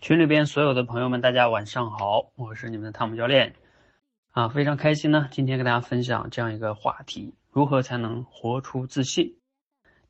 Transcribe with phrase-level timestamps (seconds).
[0.00, 3.56] 群里边所有的朋友们，大家晚上好，我是你们的汤姆教练
[4.30, 9.36] 啊，非常开心呢，今天跟大家分享这样一个话题：如何才能活出自信？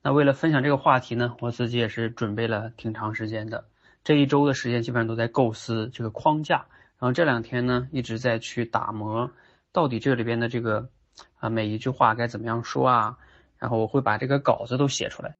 [0.02, 3.64] 那为了分享这个话题呢，我自己也是准备了挺长时间的，
[4.04, 6.66] 这一周的时间基本上都在构思这个框架，
[6.98, 9.30] 然后这两天呢一直在去打磨，
[9.72, 10.90] 到底这里边的这个
[11.38, 13.16] 啊每一句话该怎么样说啊，
[13.56, 15.34] 然后我会把这个稿子都写出来。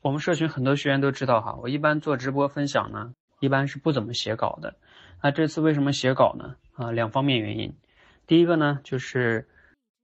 [0.00, 3.12] 我们社群很多学员都知道哈，我一般做直播分享呢。
[3.42, 4.76] 一般是不怎么写稿的，
[5.20, 6.54] 那这次为什么写稿呢？
[6.76, 7.74] 啊，两方面原因。
[8.28, 9.48] 第一个呢，就是，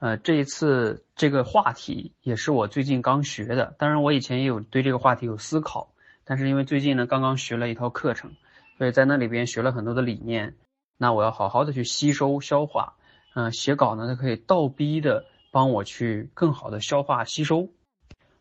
[0.00, 5.92] 呃，这一次这个话题也是我最近刚学的，当然我以前也有对这个话题有思考，
[6.24, 8.32] 但是因为最近呢刚刚学了一套课程，
[8.76, 10.56] 所以在那里边学了很多的理念，
[10.96, 12.94] 那我要好好的去吸收消化。
[13.34, 17.68] 嗯，写稿呢，它可以倒逼的帮我去更好的消化吸收。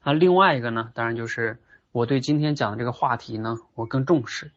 [0.04, 1.60] 那另外一个呢，当然就是
[1.92, 4.52] 我对今天讲的这个话题呢，我更重视。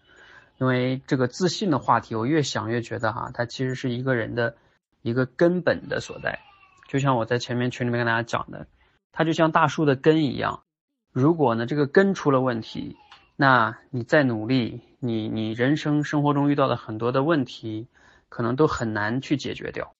[0.60, 4.56] 因为这个自信的话题，我越想越觉得哈，它其实是一个人的
[5.00, 6.40] 一个根本的所在。
[6.86, 8.66] 就像我在前面群里面跟大家讲的，
[9.10, 10.62] 它就像大树的根一样。
[11.12, 12.96] 如果呢这个根出了问题，
[13.36, 17.88] 那你再努力，你你人生生活中遇到的很多的问题，
[18.28, 19.94] 可能都很难去解决掉。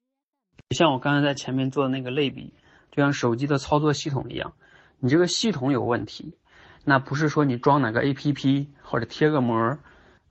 [0.73, 2.53] 像我刚才在前面做的那个类比，
[2.91, 4.53] 就像手机的操作系统一样，
[4.99, 6.37] 你这个系统有问题，
[6.85, 9.79] 那不是说你装哪个 APP 或者贴个膜。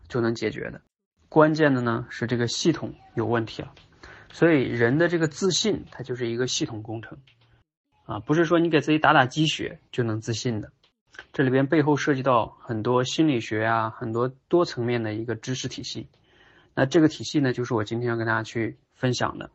[0.09, 0.81] 就能解决的，
[1.29, 3.71] 关键的呢是这个系统有问题了，
[4.33, 7.19] 所以人的这个自信，它就是一个系统工程，
[8.05, 10.71] 啊，不是说你给自己打打鸡血就能自信的，
[11.31, 16.07] 这里边背后涉及到很多心理学啊，很多多层面的一个知识体系，
[16.73, 19.52] 那这个体系呢，就是我今天要跟大家去分享的。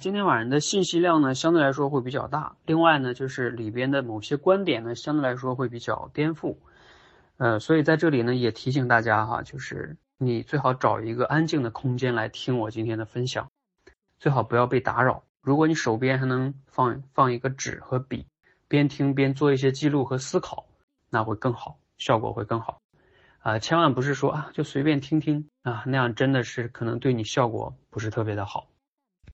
[0.00, 6.56] 今天晚上的信息量呢，相对来说会比较大，另外呢，就是里边的某些观点呢，相对来说会比较颠覆。
[7.40, 13.50] 呃，所以在这里呢，也提醒大家哈，就是你最好找一个安静的空间来听我今天的分享，
[14.18, 15.24] 最好不要被打扰。
[15.40, 18.26] 如果你手边还能放放一个纸和笔，
[18.68, 20.66] 边听边做一些记录和思考，
[21.08, 22.82] 那会更好，效果会更好。
[23.38, 28.68] 啊，千万不是说啊就随便听听啊，那样真的是可能对你效果不是特别的好。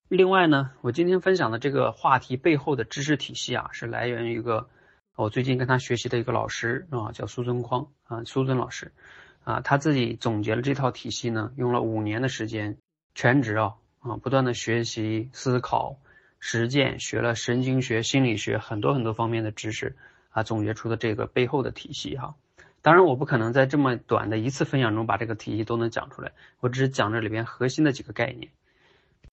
[0.06, 4.68] 另外呢，我今天分享的这个话题背后的知识体系啊，是来源于一个。
[5.16, 8.92] 我最近跟他学习的一个老师啊，叫苏尊匡啊，苏尊老师
[9.44, 12.76] 啊，他自己总结了这套体系呢，用了五年的时间，
[13.14, 15.96] 全职啊啊，不断的学习、思考、
[16.38, 19.96] 实践，学了神经学、心理学很多很多方面的知识
[20.28, 22.34] 啊，总结出的这个背后的体系哈。
[22.82, 28.50] 当然，我不可能在这么短的一次分享中把这个体系都能讲出来，我只是讲这里边核心的几个概念。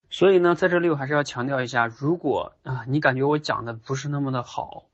[0.08, 4.86] 所以呢，在这里我还是要强调一下，如果啊，你感觉我讲的不是那么的好。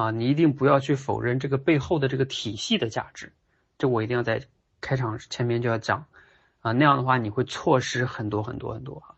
[0.00, 3.34] 啊，你一定不要去否认这个背后的这个体系的价值，
[3.76, 4.40] 这我一定要在
[4.80, 6.06] 开场前面就要讲，
[6.60, 9.14] 啊，那样的话你会错失很多很多很多哈，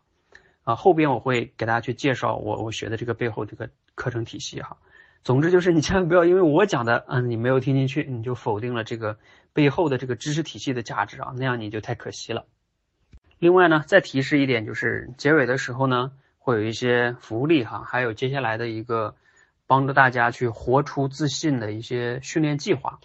[0.63, 4.75] 啊，后边我会给大家去介绍我我学的这个背后这个课程体系哈，
[5.23, 9.17] 总之就是你千万不要因为我讲的，嗯，你没有听进去，你就否定了这个
[9.53, 12.45] 背后的这个知识体系的价值啊，那样你就太可惜了。
[13.39, 19.15] 另外呢，再提示一点，就是结尾的时候呢，会有一些福利哈，还有接下来的一个。
[19.67, 22.99] 帮助大家去活出自信的一些训练计划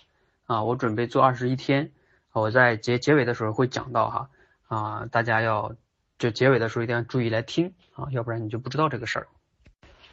[0.47, 1.93] 啊，我准备做二十一天，
[2.33, 4.29] 我在结结尾的时候会讲到哈
[4.67, 5.75] 啊，大家要
[6.19, 9.29] 就结尾的时候一定要注意来听啊，要不然你就不知道这个事儿。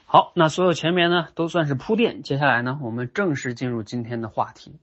[0.05, 4.79] 好，那所有前面呢都算是铺垫，接下来呢我们正式进入今天的话题，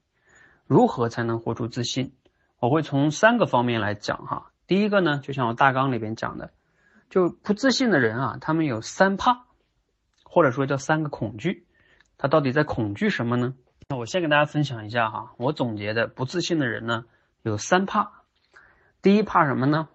[0.67, 2.13] 如何才能活出自信？
[2.59, 4.51] 我会从三个方面来讲哈。
[4.67, 6.51] 第一个呢，就像我大纲里边讲的，
[7.09, 9.45] 就不自信的人啊，他们有三怕。
[10.33, 11.67] 或者说叫三个恐惧，
[12.17, 13.53] 他到底在恐惧什么呢？
[13.87, 17.05] 那我先给大家分享一下哈，我总结的不自信的人呢
[17.43, 18.23] 有三怕。
[19.03, 19.89] 第一怕什么呢？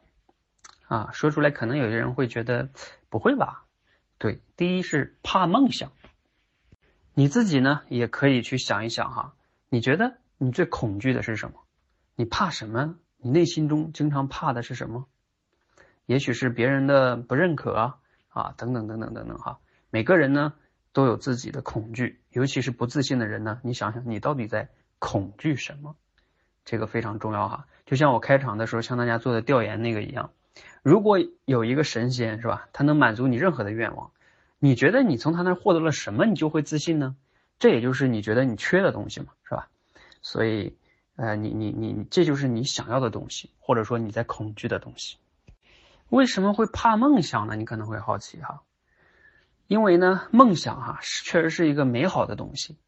[0.87, 2.69] 啊，说出来可能有些人会觉得
[3.09, 3.65] 不会吧？
[4.17, 5.91] 对，第一是怕梦想。
[7.15, 9.35] 你自己呢也可以去想一想哈，
[9.69, 11.65] 你觉得你最恐惧的是什么？
[12.15, 12.95] 你怕什么？
[13.17, 15.09] 你内心中经常怕的是什么？
[16.07, 17.97] 也许是别人的不认可啊，
[18.29, 19.59] 啊，等等等等等等哈。
[19.91, 20.53] 每个人呢
[20.93, 24.69] 都有自己的恐惧，尤其是不自信的人呢，你想想你到底在
[24.99, 25.97] 恐惧什么？
[26.65, 27.67] 这个非常重要哈。
[27.87, 30.33] 就像我开场的时候向大家做的调研那个一样，
[30.83, 34.11] 如果有一个神仙是吧，他能满足你任何的愿望，
[34.59, 37.17] 你觉得你从他那获得了什么，你就会自信呢？
[37.59, 39.69] 这也就是你觉得你缺的东西嘛，是吧？
[40.21, 40.77] 所以，
[41.17, 45.17] 呃，你你你，这就是你想要的东西，或者说你在恐惧的东西。
[46.09, 47.57] 为什么会怕梦想呢？
[47.57, 48.63] 你可能会好奇哈。
[49.69, 52.79] 因为呢，梦想哈是确实是一个美好的东西，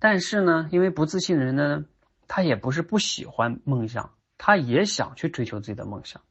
[0.00, 1.84] 但是呢，因为不自信的人呢，
[2.26, 6.22] 他也不是不喜欢梦想他也想去追求自己的梦想，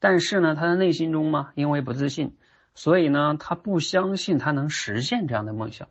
[0.00, 2.36] 但是呢，他的内心中嘛，因为不自信，
[2.74, 5.88] 所以呢，他不相信他能实现这样的梦想。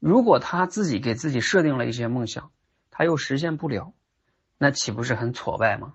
[0.00, 2.50] 如果他自己给自己设定了一些梦想，
[2.90, 3.94] 他又实现不了，
[4.58, 5.94] 那岂不是很挫败吗？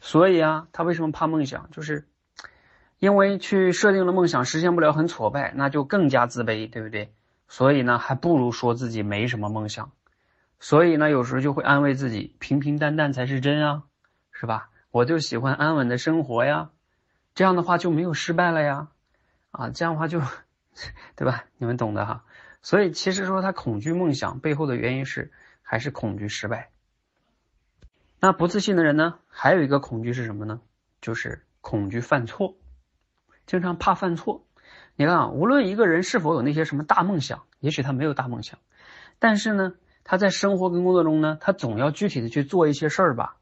[0.00, 1.70] 所以啊，他为什么怕梦想？
[1.70, 2.07] 就是
[2.98, 7.12] 因为去设定了梦想实现不了，很挫败，那就更加自卑，对不对？
[7.46, 9.92] 所以呢，还不如说自己没什么梦想。
[10.60, 13.84] 所以呢，有时候就会安慰自己，平平淡淡才是真啊，
[14.32, 14.70] 是吧？
[14.90, 16.70] 我就喜欢安稳的生活呀，
[17.34, 18.88] 这样的话就没有失败了呀，
[19.52, 20.20] 啊，这样的话就，
[21.14, 21.44] 对吧？
[21.58, 22.24] 你们懂的哈。
[22.60, 25.30] 所以其实说他恐惧梦想背后的原因是
[25.62, 26.70] 还是恐惧失败。
[28.18, 30.60] 那不自信的人呢，还有一个恐惧是什么呢？
[31.00, 32.56] 就是恐惧犯错，
[33.48, 34.44] 经常怕犯错。
[34.94, 38.58] 你看啊，无论一个人是否有那些什么大梦想，也许他没有大梦想，
[39.18, 39.72] 但是呢，
[40.04, 43.36] 他在生活跟工作中呢，他总要具体的去做一些事儿吧，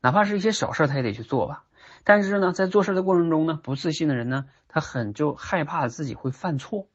[0.00, 1.64] 哪怕是一些小事他也得去做吧。
[2.04, 6.88] 但是呢，在做事的过程中呢，不自信的人呢，他很就害怕自己会犯错。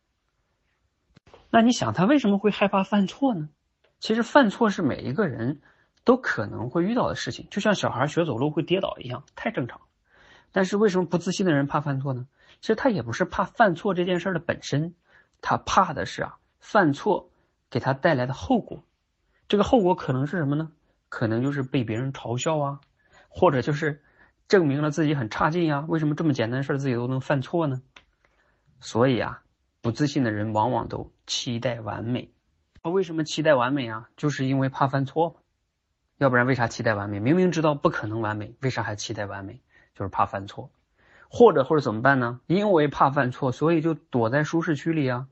[1.49, 3.49] 那你想他为什么会害怕犯错呢？
[3.99, 5.61] 其实犯错是每一个人
[6.03, 9.81] 都可能会遇到的事情，就像小孩学走路会跌倒一样，太正常。
[10.51, 12.27] 但是为什么不自信的人怕犯错呢？
[12.59, 14.93] 其实他也不是怕犯错这件事的本身，
[15.41, 17.29] 他怕的是啊犯错
[17.69, 18.83] 给他带来的后果。
[19.47, 20.71] 这个后果可能是什么呢？
[21.09, 22.81] 可能就是被别人嘲笑啊，
[23.29, 24.03] 或者就是
[24.47, 25.85] 证明了自己很差劲呀。
[25.87, 27.81] 为什么这么简单的事自己都能犯错呢？
[28.79, 29.43] 所以啊。
[29.83, 32.31] 不自信的人往往都期待完美，
[32.83, 34.11] 他为什么期待完美啊？
[34.15, 35.41] 就是因为怕犯错
[36.19, 37.19] 要不然为啥期待完美？
[37.19, 39.59] 明明知道不可能完美，为啥还期待完美？
[39.95, 40.71] 就是怕犯错，
[41.29, 42.39] 或者或者怎么办呢？
[42.47, 45.27] 因为怕犯错，所以就躲在舒适区里啊。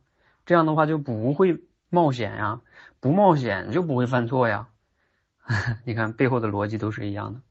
[0.45, 2.61] 这样的话就不会冒险呀，
[3.00, 4.67] 不冒险就不会犯错呀。
[5.85, 7.41] 你看背后的逻辑都是一样的。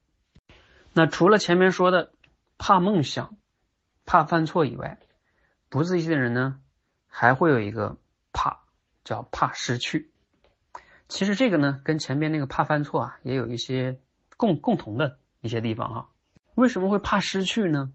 [0.92, 2.12] 那除了前面说的
[2.56, 3.36] 怕梦想、
[4.04, 4.98] 怕犯错以外，
[5.68, 6.60] 不自信的人呢？
[7.10, 7.96] 还会有一个
[8.32, 8.60] 怕，
[9.02, 10.10] 叫怕失去。
[11.08, 13.98] 其实这个呢，跟前面那个怕犯错啊，也有一些
[14.36, 16.08] 共共同的一些地方哈。
[16.58, 17.92] 为什么会怕失去呢？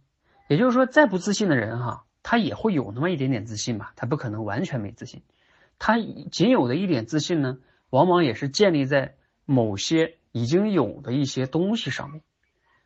[0.47, 5.21] 也就是说，再不自信的人哈，他也会有那么一点点自信吧，他不可能完全没自信。
[5.79, 5.97] 他
[6.31, 7.57] 仅有的一点自信呢，
[7.89, 9.15] 往往也是建立在
[9.45, 12.21] 某些已经有的一些东西上面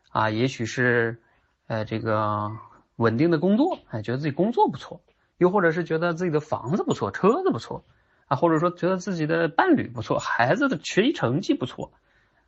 [0.09, 1.21] 啊，也许是
[1.67, 2.51] 呃这个
[2.95, 5.01] 稳定的工作，哎，觉得自己工作不错。
[5.37, 7.85] 又或者是觉得自己的房子不错，车子不错，
[8.25, 11.91] 啊，或者说觉得自己的伴侣不错，孩子的学习成绩不错，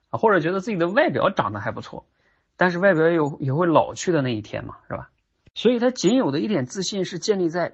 [0.10, 2.08] 啊，或者觉得自己的外表长得还不错，
[2.60, 5.10] 但是外表有也会老去的那一天嘛，是吧？
[5.56, 7.72] 所以他仅有的一点自信是建立在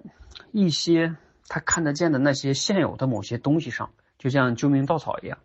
[0.52, 1.16] 一些
[1.48, 3.90] 他看得见的那些现有的某些东西上，
[4.20, 5.40] 就像救命稻草一样。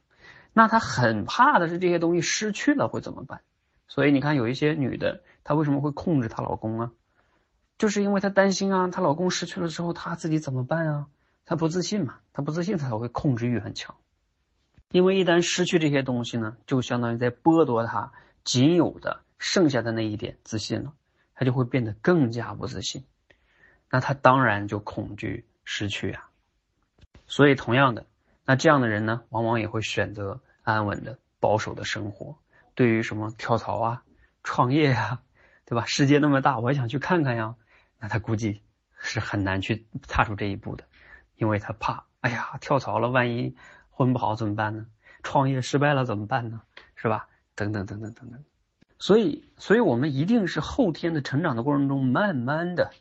[0.53, 3.41] 那他很怕的是这些东西失去了会怎么办？
[3.89, 6.93] 所以你看，有一些女的，她为什么会控制她老公啊？
[7.79, 11.07] 就是因为她担心啊，她老公失去了之后，她自己怎么办啊？
[11.47, 13.97] 她不自信嘛，她不自信，她才会控制欲很强。
[14.91, 18.13] 因为一旦失去这些东西呢，就相当于在剥夺她
[18.45, 20.93] 仅有的剩下的那一点自信了，
[21.35, 23.05] 他就会变得更加不自信。
[23.91, 26.31] 那他当然就恐惧失去啊。
[27.27, 28.07] 所以同样的，
[28.45, 32.39] 那这样的人呢，往往也会选择安稳的、保守的生活。
[32.75, 34.05] 对于什么跳槽啊、
[34.45, 35.23] 创业呀，
[35.65, 35.87] 对吧？
[35.87, 37.57] 世界那么大，我也想去看看呀。
[37.99, 38.63] 那他估计
[39.01, 40.85] 是很难去踏出这一步的，
[41.37, 43.57] 因为他怕，哎呀，跳槽了，万一
[43.89, 44.87] 混不好怎么办呢？
[45.23, 46.63] 创业失败了怎么办呢？
[46.95, 47.29] 是吧？
[47.55, 48.45] 等等等等等等。
[49.01, 52.93] 所以，所以我们一定是后天的成长的过程中，慢慢的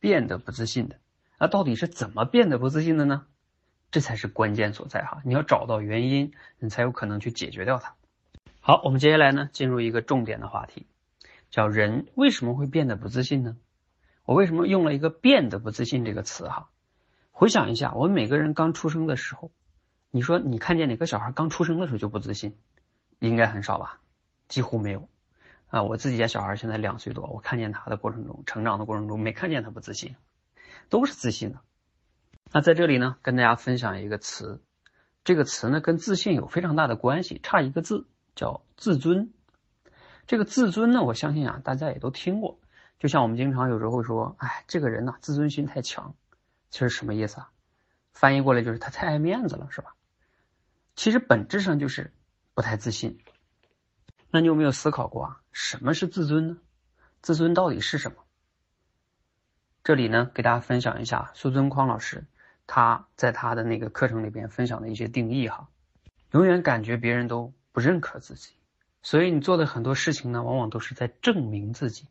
[0.00, 0.96] 变得不自信的。
[1.38, 3.24] 那到底是怎么变得不自信的呢？
[3.92, 5.22] 这才是关键所在哈！
[5.24, 7.94] 你要找到原因，你才有可能去解决掉它。
[8.60, 10.86] 好，我们接下来呢，进入一个重点的话题，
[11.50, 13.56] 叫人为什么会变得不自信呢？
[14.24, 16.48] 我为什么用了一个“变得不自信”这个词？
[16.48, 16.68] 哈，
[17.30, 19.52] 回想一下，我们每个人刚出生的时候，
[20.10, 22.56] 你说你看见哪个小孩刚出生的时候就不自信？
[23.20, 24.00] 应该很少吧？
[24.48, 25.08] 几乎没有。
[25.68, 30.14] 啊，我自己家小孩现在两岁多，我看见他的过程中，成长的过程中，没看见他不自信，
[30.88, 31.60] 都是自信的。
[32.52, 34.62] 那在这里呢，跟大家分享一个词，
[35.24, 38.06] 这个词呢跟自信有非常大的关系，差一个字
[38.36, 39.32] 叫自尊。
[40.26, 42.60] 这个自尊呢，我相信啊，大家也都听过。
[43.00, 46.14] 就像我们经常有时候说，哎，这个人呢自尊心太强，
[46.70, 47.50] 其实什么意思啊？
[48.12, 49.94] 翻译过来就是他太爱面子了，是吧？
[50.94, 52.12] 其实本质上就是
[52.54, 53.18] 不太自信。
[54.30, 55.40] 那你有没有思考过啊？
[55.54, 56.56] 什么是自尊呢？
[57.22, 58.16] 自尊到底是什么？
[59.84, 62.26] 这里呢，给大家分享一下苏尊匡老师
[62.66, 65.68] 他在他的那个课程里边分享的一些定义哈。
[66.32, 68.50] 永远感觉别人都不认可自己，
[69.00, 72.08] 所以你做的很多事情呢，往往都是在证明自己，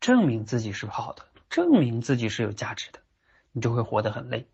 [0.00, 2.98] 证明自己是好的，证明自己是有价值的，
[3.52, 4.48] 你就会活得很累。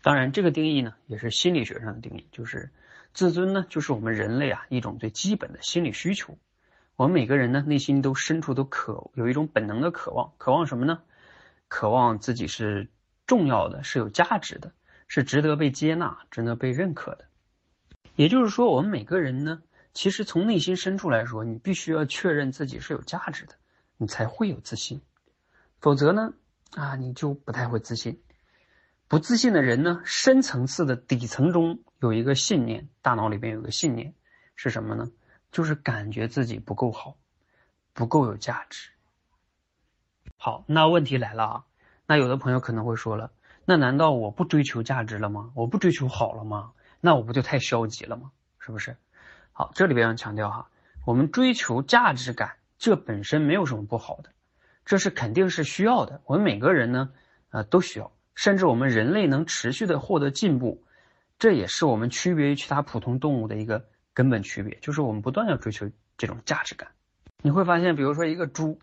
[0.00, 2.70] 当然，这个定义呢，也是心理学上的定义，就是
[3.12, 6.38] 自尊呢，就是我们人类啊一种最基本的心理需求。
[6.96, 11.02] 我们每个人呢，内心都深处都渴有一种本能的渴望，渴望什么呢？
[11.66, 12.88] 渴望自己是
[13.26, 14.72] 重要的，是有价值的，
[15.08, 17.24] 是值得被接纳、值得被认可的。
[18.14, 19.60] 也就是说，我们每个人呢，
[19.92, 23.54] 其实从内心深处来说，你必须要确认自己是有价值的，
[23.96, 25.00] 你才会有自信。
[25.80, 26.32] 否则呢，
[26.76, 28.22] 啊，你就不太会自信。
[29.08, 34.14] 不自信的人呢，深层次的底层中有一个信念，大脑里边有个信念
[34.54, 35.10] 是什么呢？
[35.54, 37.16] 就是感觉自己不够好，
[37.92, 38.90] 不够有价值。
[40.36, 41.64] 好，那问题来了啊！
[42.08, 43.30] 那有的朋友可能会说了，
[43.64, 45.52] 那难道我不追求价值了吗？
[45.54, 46.72] 我不追求好了吗？
[47.00, 48.32] 那我不就太消极了吗？
[48.58, 48.96] 是不是？
[49.52, 50.68] 好，这里边要强调哈，
[51.06, 54.30] 我们追求价值感，这本身没有什么不好的，
[54.84, 56.20] 这是肯定是需要的。
[56.24, 57.12] 我们每个人呢，
[57.50, 60.82] 呃，都需要，甚至我们人类能持续的获得进步，
[61.38, 63.86] 这也是我们区别于其他普通动物的一个。
[64.14, 66.88] 根本区别就是我们不断要追求这种价值感。
[67.42, 68.78] 你会发现，比如说一个猪，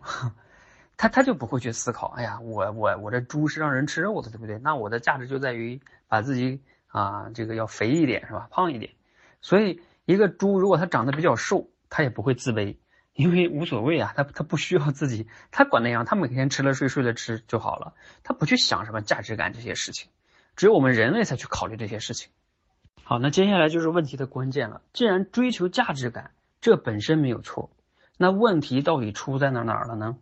[0.97, 4.59] 他他就不会去思考，哎呀，我我我这猪是让人吃肉的，对不对？
[4.59, 8.47] 那我的价值就在于把自己啊这个要肥一点，是吧？
[8.51, 8.91] 胖一点。
[9.41, 12.77] 所以一个猪如果它长得比较瘦，它也不会自卑，
[13.13, 20.11] 因为无所谓啊，它它不需要自己，它管那样，它每天吃了睡，睡了吃就好了，它不去想什么价值感这些事情。
[20.55, 22.29] 只有我们人类才去考虑这些事情。
[23.03, 24.81] 好，那接下来就是问题的关键了。
[24.93, 26.31] 既然追求价值感，
[26.61, 27.69] 这本身没有错，
[28.17, 30.17] 那问题到底出在哪哪儿了呢？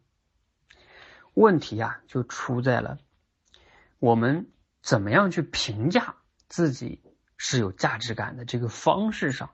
[1.36, 2.98] 问题啊，就出在了
[4.00, 4.48] 我们
[4.82, 6.16] 怎么样去评价
[6.48, 7.02] 自己
[7.38, 9.52] 是有价值感的这个方式上。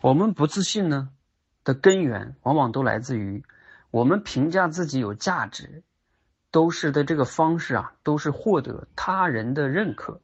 [0.00, 1.10] 我们不自信呢
[1.64, 3.42] 的根源，往往都来自于
[3.90, 5.82] 我们评价自己有价值，
[6.50, 10.20] 都是的这个方式啊，都是获得他人的认可。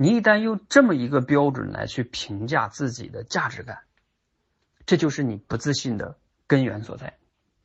[0.00, 3.80] 你一旦用这么一个标准来去评价自己的价值感，
[4.86, 7.18] 这就是你不自信的根源所在。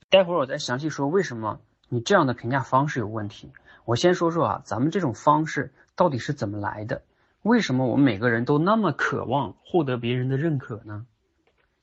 [0.09, 3.51] 待会儿我再详细说为什么你这样的评价方式有问题。
[3.85, 7.03] 我先说说啊，咱们这种方式到底是怎么来的？
[7.43, 11.05] 为什么我们每个人都那么渴望获得别人的认可呢？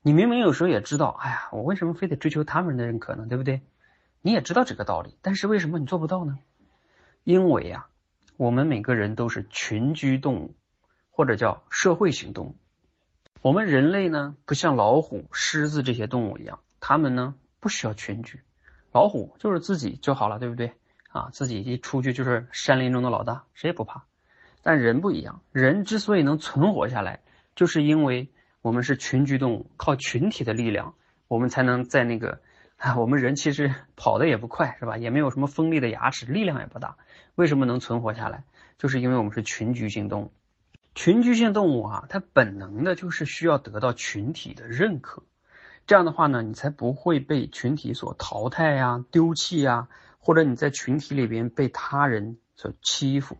[0.02, 3.24] 你明明有时候也知道，哎呀，我为什么非得追求他们的认可呢？
[3.28, 3.62] 对不对？
[4.20, 6.40] 你也知道这个道理，但是为什么你做不到呢？
[7.22, 7.86] 因为呀。
[8.40, 10.54] 我们每个人都是群居动物，
[11.10, 12.56] 或者叫社会性动物。
[13.42, 18.40] 我们人类呢，不像老虎、狮子这些动物一样，它们呢不需要群居。
[18.92, 20.72] 老虎就是自己就好了，对不对？
[21.10, 24.06] 啊，自己一出去就是山林中的老大，谁也不怕。
[24.62, 27.20] 但人不一样，人之所以能存活下来，
[27.54, 28.30] 就是因为
[28.62, 30.94] 我们是群居动物，靠群体的力量，
[31.28, 32.40] 我们才能在那个。
[32.80, 34.96] 啊， 我们人其实跑的也不快，是吧？
[34.96, 36.96] 也没有什么锋利的牙齿，力量也不大。
[37.34, 38.44] 为什么能存活下来？
[38.78, 40.32] 就是因为我们是群居性动物。
[40.94, 45.22] 群居性动物啊，它本能的就是需要得到群体的认可。
[45.86, 53.36] 这样的话呢，你才不会被群体所淘汰呀、丢弃呀，或者你在群体里边被他人所欺负。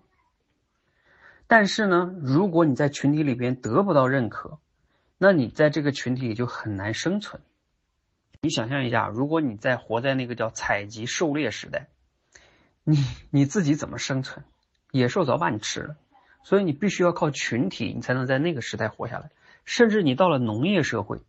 [1.46, 4.58] 但是呢，如果你在群体里边得不到认可，
[5.16, 7.42] 那你在这个群体里就很难生存。
[8.42, 11.88] 你想象一下，如果你在活在那个叫采集狩猎时代，
[12.84, 12.96] 你
[13.28, 14.46] 你自己怎么生存？
[14.92, 15.96] 野兽早把你吃了，
[16.42, 19.30] 所以你必须要靠群体，你才能在那个时代活下来。
[19.66, 21.20] 甚至你到了农业社会，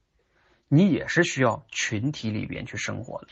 [0.69, 3.27] 你也是需要群体里边去生活的。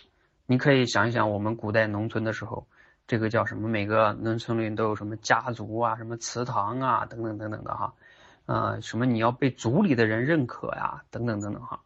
[0.45, 2.67] 你可以想一想，我们古代农村的时候，
[3.07, 3.69] 这个叫什么？
[3.69, 7.93] 每个农村里都有什么家族啊，什么祠堂啊，等等等等的哈，
[8.45, 11.79] 呃，什么你要被族里的人认可呀，等等等等哈。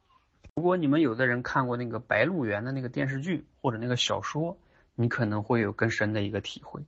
[0.55, 4.57] 如果你们有的人看过那个《白鹿原》的那个电视剧或者那个小说，
[4.93, 6.83] 你可能会有更深的一个体会，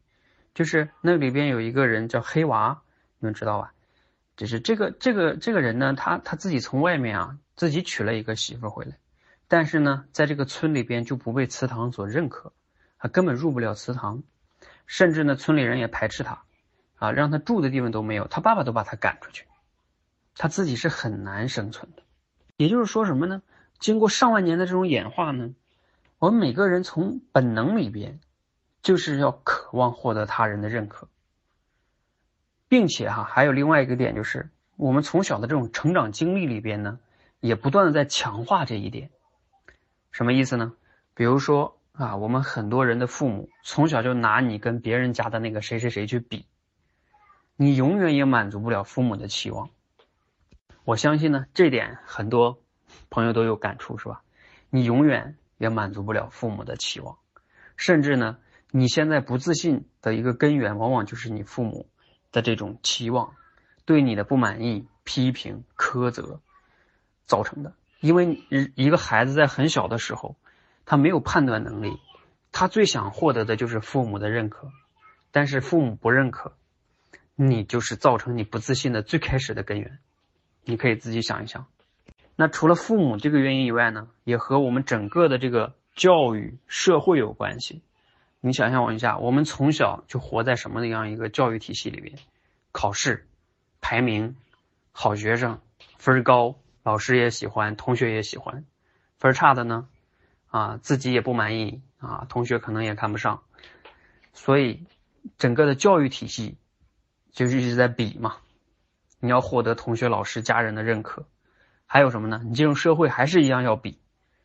[0.53, 2.83] 就是那里边有一个人叫黑娃，
[3.17, 3.73] 你们知道吧？
[4.37, 8.97] 就是这个这个这个人呢，他他自己从外面啊自己娶了一个媳妇回来，
[9.47, 12.53] 但是呢，在这个村里边就不被祠堂所认可，
[12.99, 14.21] 他根本入不了祠堂，
[14.85, 16.43] 甚至呢村里人也排斥他，
[16.97, 19.47] 啊，让他住的地方都没有，他爸爸都把他赶出去，
[20.35, 22.03] 他自己是很难生存的。
[22.57, 23.41] 也就是说什么呢？
[23.85, 25.53] 经过上万年的这种演化呢，
[26.17, 28.19] 我们每个人从本能里边，
[28.81, 31.07] 就是要渴望获得他人的认可，
[32.67, 36.97] 并且哈还有另外一个点就是，我们从小的这种成长经历里边呢，
[37.41, 39.11] 也不断的在强化这一点。
[40.09, 40.73] 什么意思呢？
[41.13, 46.47] 比如说啊，我们很多人的父母从小就拿你跟别人家的那个谁谁谁去比，
[47.55, 49.69] 你永远也满足不了父母的期望。
[50.85, 52.63] 我相信呢，这点很多
[53.15, 54.21] 朋友都有感触是吧？
[54.69, 57.17] 你永远也满足不了父母的期望，
[57.77, 58.37] 甚至呢，
[58.71, 61.87] 你现在不自信的一个根源，往往就是你父母
[62.33, 63.33] 的这种期望，
[63.85, 66.41] 对你的不满意、批评、苛责
[67.25, 67.73] 造成的。
[68.01, 68.43] 因为
[68.75, 70.35] 一个孩子在很小的时候，
[70.85, 71.97] 他没有判断能力，
[72.51, 74.69] 他最想获得的就是父母的认可，
[75.31, 76.51] 但是父母不认可，
[77.33, 79.99] 你就是造成你不自信的最开始的根源。
[80.65, 81.67] 你可以自己想一想。
[82.35, 87.81] 那除了父母这个原因以外呢，也和我们整个的这个教育社会有关系。
[88.41, 92.17] 你想象一下，我们从小就活在什么样一个教育体系里边？
[92.71, 93.25] 考试、
[93.79, 94.35] 排名、
[94.91, 95.61] 好学生、
[95.97, 98.65] 分高，老师也喜欢，同学也喜欢。
[99.17, 99.87] 分差的呢，
[100.47, 103.41] 啊，自己也不满意啊，同学可能也看不上。
[104.33, 104.85] 所以，
[105.37, 106.57] 整个的教育体系
[107.31, 108.35] 就是一直在比嘛。
[109.21, 111.25] 你要获得同学、老师、家人的认可。
[111.87, 112.41] 还有什么呢？
[112.43, 113.99] 你进入社会还是一样要比，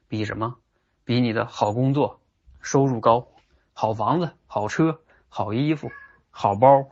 [0.09, 0.59] 比什么？
[1.05, 2.21] 比你的好工作、
[2.61, 3.29] 收入高、
[3.73, 5.91] 好房子、好车、好衣服、
[6.31, 6.89] 好包，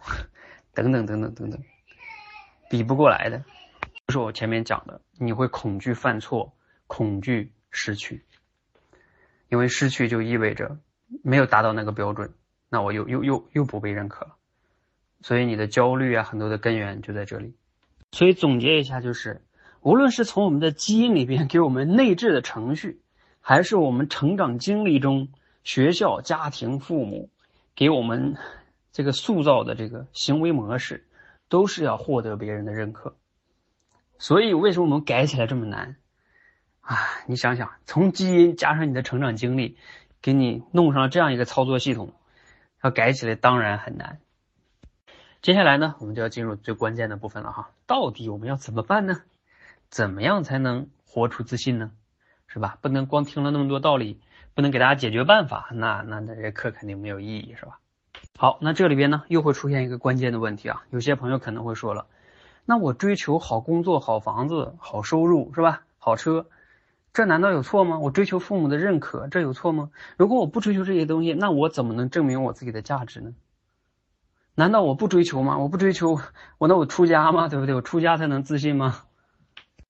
[0.74, 1.62] 等等等等等等，
[2.70, 3.44] 比不过来的。
[4.06, 8.24] 就是我前面讲的，你会恐惧犯错，恐惧失去，
[9.50, 10.78] 因为失去就意味着
[11.22, 12.34] 没有达到那个标准，
[12.70, 14.36] 那我又又又又不被认可了，
[15.20, 17.54] 所以你的焦虑啊，很多的根源就在这里。
[18.10, 19.44] 所以总结一下就是。
[19.80, 23.00] 无论是从我们的基因里边给我们内置的程序，
[23.40, 25.28] 还是我们成长经历中
[25.64, 27.30] 学校、家庭、父母
[27.74, 28.36] 给我们
[28.92, 31.06] 这个塑造的这个行为模式，
[31.48, 33.16] 都是要获得别人的认可。
[34.18, 35.96] 所以，为什么我们改起来这么难？
[36.80, 39.76] 啊，你想想，从基因加上你的成长经历，
[40.20, 42.12] 给你弄上了这样一个操作系统，
[42.82, 44.18] 要改起来当然很难。
[45.40, 49.20] 接下来呢，我们就要进入最关键的部分了哈，到底我们要怎么办呢？
[49.90, 51.90] 怎么样才能活出自信呢？
[52.46, 52.78] 是吧？
[52.80, 54.20] 不能光听了那么多道理，
[54.54, 57.78] 不能给大家解决办法，那那那这课肯定没有意义，是吧？
[58.36, 62.06] 好，那这里边呢又会出现一个关键的问题啊，有些朋友可能会说了，
[62.64, 65.82] 那我追求好工作、好房子、好收入，是吧？
[65.98, 66.46] 好车，
[67.12, 67.98] 这难道有错吗？
[67.98, 69.90] 我追求父母的认可，这有错吗？
[70.16, 73.34] 如果我不追求这些东西，那我怎么能证明我自己的价值呢？
[74.54, 75.58] 难道我不追求吗？
[75.58, 76.18] 我不追求，
[76.58, 77.48] 我那我出家吗？
[77.48, 77.74] 对不对？
[77.74, 79.02] 我出家才能自信吗？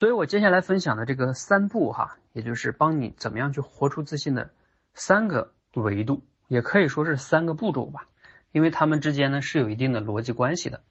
[0.00, 4.50] 所以我接下来分享的这个三步哈，也就是帮你怎么样去活出自信的
[4.94, 8.06] 三个维度，也可以说是三个步骤吧，
[8.52, 10.82] 因为他们之间呢是有一定的逻辑关系的。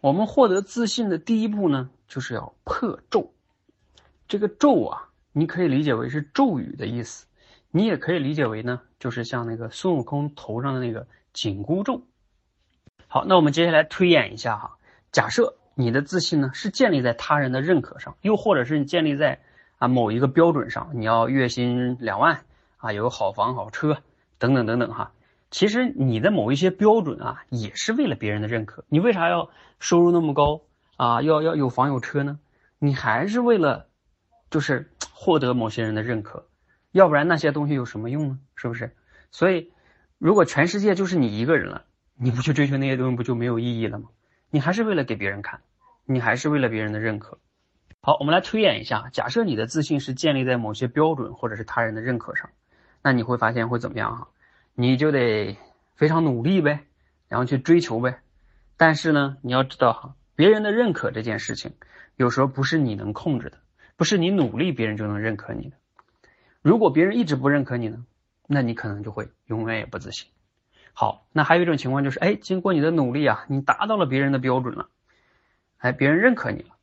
[0.00, 3.34] 我们获得自信的第一步呢，就是要破咒。
[4.28, 7.26] 这个咒啊，你可以理解为是咒语的意思，
[7.70, 12.02] 你也可以理解为呢，就是像那个孙悟空头上的那个紧箍咒。
[13.08, 14.78] 好，那我们接下来推演一下哈，
[15.12, 15.58] 假设。
[15.74, 19.40] 你的自信呢，是建立在他人的认可上，又或者是你建立在
[19.78, 22.40] 啊某一个标准上，你要月薪两万
[22.76, 23.98] 啊，有好房好车
[24.38, 25.12] 等等等等哈。
[25.50, 28.84] 其实你的某一些标准啊，也是为了别人的认可。
[28.88, 30.62] 你为啥要收入那么高
[30.96, 31.22] 啊？
[31.22, 32.38] 要要有房有车呢？
[32.78, 33.86] 你还是为了
[34.50, 36.46] 就是 获得某些人的认可，
[36.92, 38.38] 要不然那些东西有什么用呢？
[38.56, 38.94] 是不是？
[39.30, 39.72] 所以
[40.18, 41.84] 如果全世界就是你一个人了，
[42.16, 44.08] 你不去追求那些东西，不就没有意义了吗？
[44.54, 45.62] 你还是为了给别人看，
[46.04, 47.40] 你还是为了别人的认可。
[48.00, 52.48] 好，我们来推演一下，假设你的自信是建立在某些标准或者是他人的认可上，
[53.02, 54.28] 那你会发现会怎么样哈？
[54.74, 55.56] 你就得
[55.96, 56.84] 非常努力呗，
[57.26, 58.20] 然后去追求呗。
[58.76, 61.72] 但是呢，你要知道哈，别人的认可这件事情，
[62.14, 63.58] 有时候不是你能控制的，
[63.96, 65.76] 不是你努力别人就能认可你的。
[66.62, 68.06] 如果别人一直不认可你呢，
[68.46, 70.28] 那你可能就会永远也不自信。
[70.96, 74.88] 好，那还有一种情况就是，哎，经过你的努力啊，你达到了别人的标准了，
[75.78, 76.76] 哎，别人认可你了，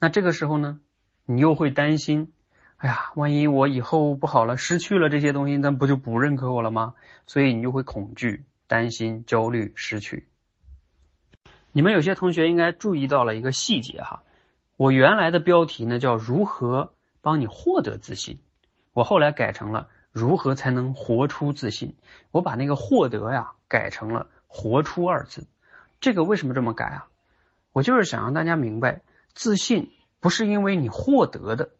[0.00, 0.80] 那这个时候呢，
[1.26, 2.32] 你又会担心，
[2.78, 6.94] 哎呀，万一我以后不好了，失去了这些东西，那不就不认可我了吗？
[7.26, 10.26] 所以你就会恐惧、担心、焦虑、失去。
[11.72, 14.22] 你们有些同学应该注意到了一个细节哈，
[14.78, 18.38] 我原来的标题呢叫如何帮你获得自信，
[18.94, 19.88] 我后来改成了。
[20.14, 21.96] 如何才能活出自信？
[22.30, 25.48] 我把那个获得呀改成了活出二字。
[26.00, 27.08] 这个为什么这么改啊？
[27.72, 29.00] 我就是想让大家明白，
[29.34, 31.70] 自信不是因为你获得的，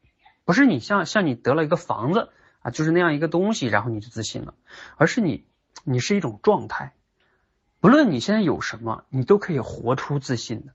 [0.44, 4.54] 不是你像像你得了一个房子啊，就是那样一个东西，然后你就自信了，
[4.96, 5.46] 而是你
[5.84, 6.92] 你是一种状态。
[7.78, 10.72] 不论你现在有什么，你都可以活出自信的。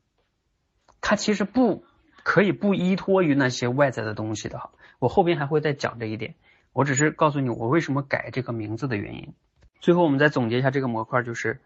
[1.01, 1.83] 它其实不
[2.23, 4.71] 可以不依托于那些外在的东西的哈。
[4.99, 6.35] 我后边还会再讲这一点。
[6.73, 9.33] 我只是告诉你我为什么改这个名字的原因。
[9.79, 11.59] 最后我们再总结一下这个模块，就是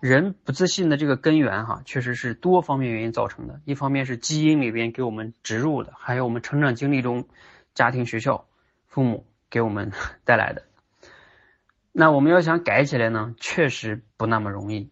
[0.00, 3.60] 人不自信的这个根源哈，确实是多方面原因造成的。
[3.64, 7.28] 一方面是基因里边给我们植入的，还有我们成长经历中
[7.74, 8.46] 家庭、学校、
[8.86, 9.92] 父母给我们
[10.24, 10.64] 带来的。
[11.92, 14.90] 那我们要想改起来呢，确实不那么容易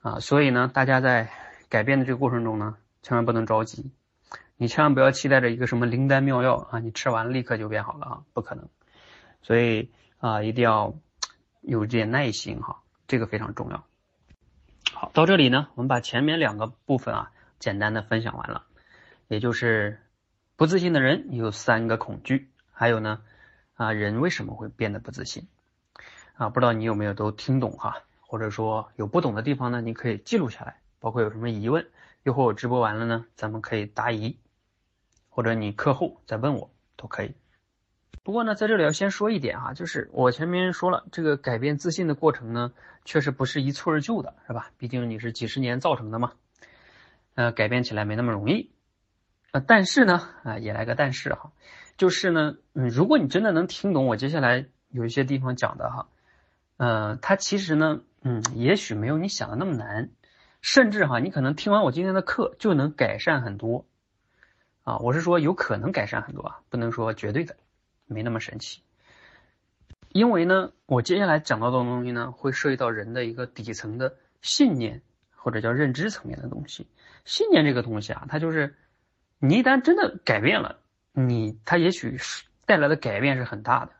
[0.00, 0.20] 啊。
[0.20, 1.30] 所以呢，大家在
[1.70, 3.90] 改变的这个过程中呢，千万不能着急。
[4.58, 8.68] 你千万不要期待着一个什么灵丹妙药啊，你吃完立刻就变好了啊，不可能。
[9.42, 10.94] 所以啊，一定要
[11.60, 13.84] 有点耐心哈，这个非常重要。
[14.92, 18.64] 好，到这里呢，我们把前面两个部分啊，简单的分享完了，
[19.28, 20.00] 也就是
[20.56, 23.20] 不自信的人有三个恐惧，还有呢，
[23.74, 25.46] 啊，人为什么会变得不自信？
[26.34, 31.86] 啊，不知道你有没有都听懂哈，或者说有不懂的地方呢，你可以记录下来，包括有什么疑问，
[32.24, 34.38] 一会儿我直播完了呢，咱们可以答疑，
[35.36, 37.34] 或者你课后再问我都可以。
[38.22, 42.72] 不过呢，在这里要先说一点哈，就是我前面说了，这个改变自信的过程呢，
[43.04, 44.70] 确实不是一蹴而就的，是吧？
[44.78, 46.32] 毕竟你是几十年造成的嘛，
[47.34, 48.70] 呃，改变起来没那么容易。
[49.50, 51.52] 呃，但是呢，啊，也来个但是哈，
[51.98, 56.08] 就是呢，嗯，如果你真的能听懂我接下来有一些地方讲的哈，
[56.78, 60.08] 呃，它其实呢，嗯，也许没有你想的那么难，
[60.62, 63.84] 甚至哈，你可能听完我今天的课就能改善很多。
[64.86, 67.56] 啊，我是说有可能改善很多啊，不能说绝对的。
[68.06, 68.82] 没那么神奇，
[70.10, 75.02] 因为呢，我接下来讲到的东西呢，会涉及到人的一个底层的信念
[75.34, 76.86] 或者叫认知层面的东西。
[77.24, 78.76] 信念这个东西啊，它就是
[79.40, 80.78] 你一旦真的改变了，
[81.10, 83.90] 你它也许是带来的改变是很大的。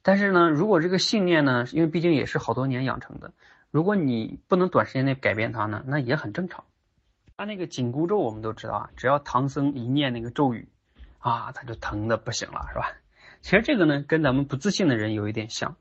[0.00, 3.34] 但是呢，如果这个信念呢，因为毕竟也是好多年养成的，
[3.70, 6.64] 如果你不能短时间内改变它呢，那也很正常。
[7.42, 10.68] 他那个紧箍咒我们都知道啊，只要唐僧一念那个咒语
[11.18, 12.92] 啊，他就疼的不行了，是吧？
[13.40, 15.74] 其实这个呢，跟咱们不自信的人有一点像，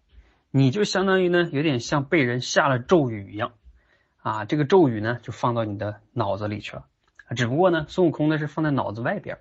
[0.50, 3.54] 你就相当于呢，有点像被人下了咒语一样，
[4.24, 6.88] 啊，这个咒语呢就放到你的脑子里去了，
[7.36, 9.38] 只不过呢，孙悟空呢是放在脑子外边，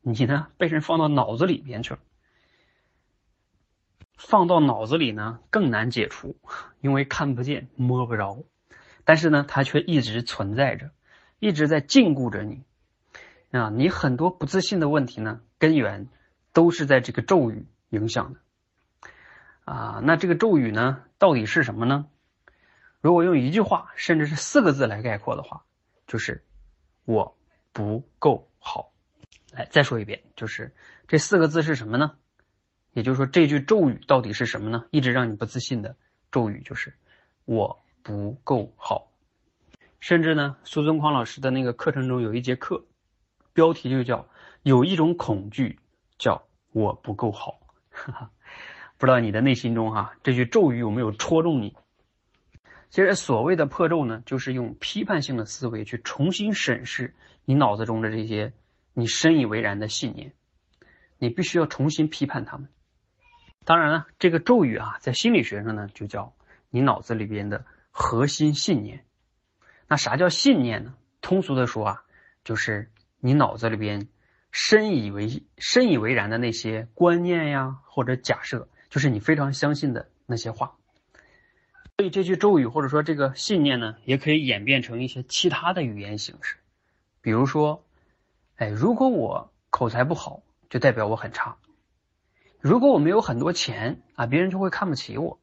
[0.00, 2.00] 你呢被人放到脑子里边去了，
[4.16, 6.36] 放到脑子里呢更难解除，
[6.80, 8.42] 因为看不见摸不着，
[9.04, 10.90] 但是呢，它却一直存在着，
[11.38, 12.64] 一直在禁锢着你，
[13.50, 16.08] 啊，你很多不自信的问题呢根源。
[16.54, 18.38] 都是在这个咒语影响的
[19.64, 22.06] 啊，那这个咒语呢，到底是什么呢？
[23.00, 25.64] 如果用一句话，甚至是四个字来概括的话，
[26.06, 26.44] 就是
[27.04, 27.36] 我
[27.72, 28.92] 不够好。
[29.50, 30.72] 来，再说一遍，就是
[31.08, 32.12] 这四个字是什么呢？
[32.92, 34.84] 也就是说，这句咒语到底是什么呢？
[34.92, 35.96] 一直让你不自信的
[36.30, 36.94] 咒语就是
[37.46, 39.10] 我不够好。
[40.04, 42.84] 甚至呢，苏尊匡老师的那个课程中有一节课，
[43.54, 44.28] 标题就叫
[44.62, 45.80] 有一种恐惧。
[46.18, 47.58] 叫我不够好，
[48.98, 51.74] 不知道你的内心中哈这句咒语有没有戳中你？
[52.90, 57.14] 其实所谓的破咒呢，就是用批判性的思维去重新审视
[57.46, 58.52] 你脑子中的这些
[58.92, 60.34] 你深以为然的信念，
[61.16, 62.68] 你必须要重新批判他们。
[63.64, 66.34] 当然了，这个咒语啊，在心理学上呢，就叫
[66.68, 69.06] 你脑子里边的核心信念。
[69.88, 70.94] 那啥叫信念呢？
[71.20, 72.04] 通俗的说啊，
[72.44, 74.08] 就是你脑子里边。
[74.56, 80.76] 深以为深以为然的那些观念呀，或者假设，就是你非常相信的那些话。
[81.96, 86.58] 所以这句咒语或者说这个信念呢，也可以演变成一些其他的语言形式。
[87.20, 87.84] 比如说，
[88.54, 91.56] 哎，如果我口才不好，就代表我很差；
[92.60, 95.40] 如果我没有很多钱啊，别人就会看不起我，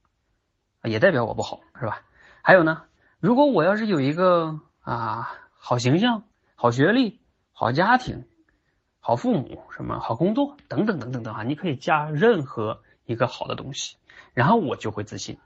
[0.83, 2.01] 也代表我不好，是吧？
[2.41, 2.83] 还有呢，
[3.21, 6.23] 如果我要是有一个啊好形象、
[6.55, 7.21] 好学历、
[7.53, 8.25] 好家庭。
[9.03, 11.41] 好父母，什么好工作，等等等等等哈！
[11.41, 13.97] 你可以加任何一个好的东西，
[14.35, 15.39] 然后我就会自信。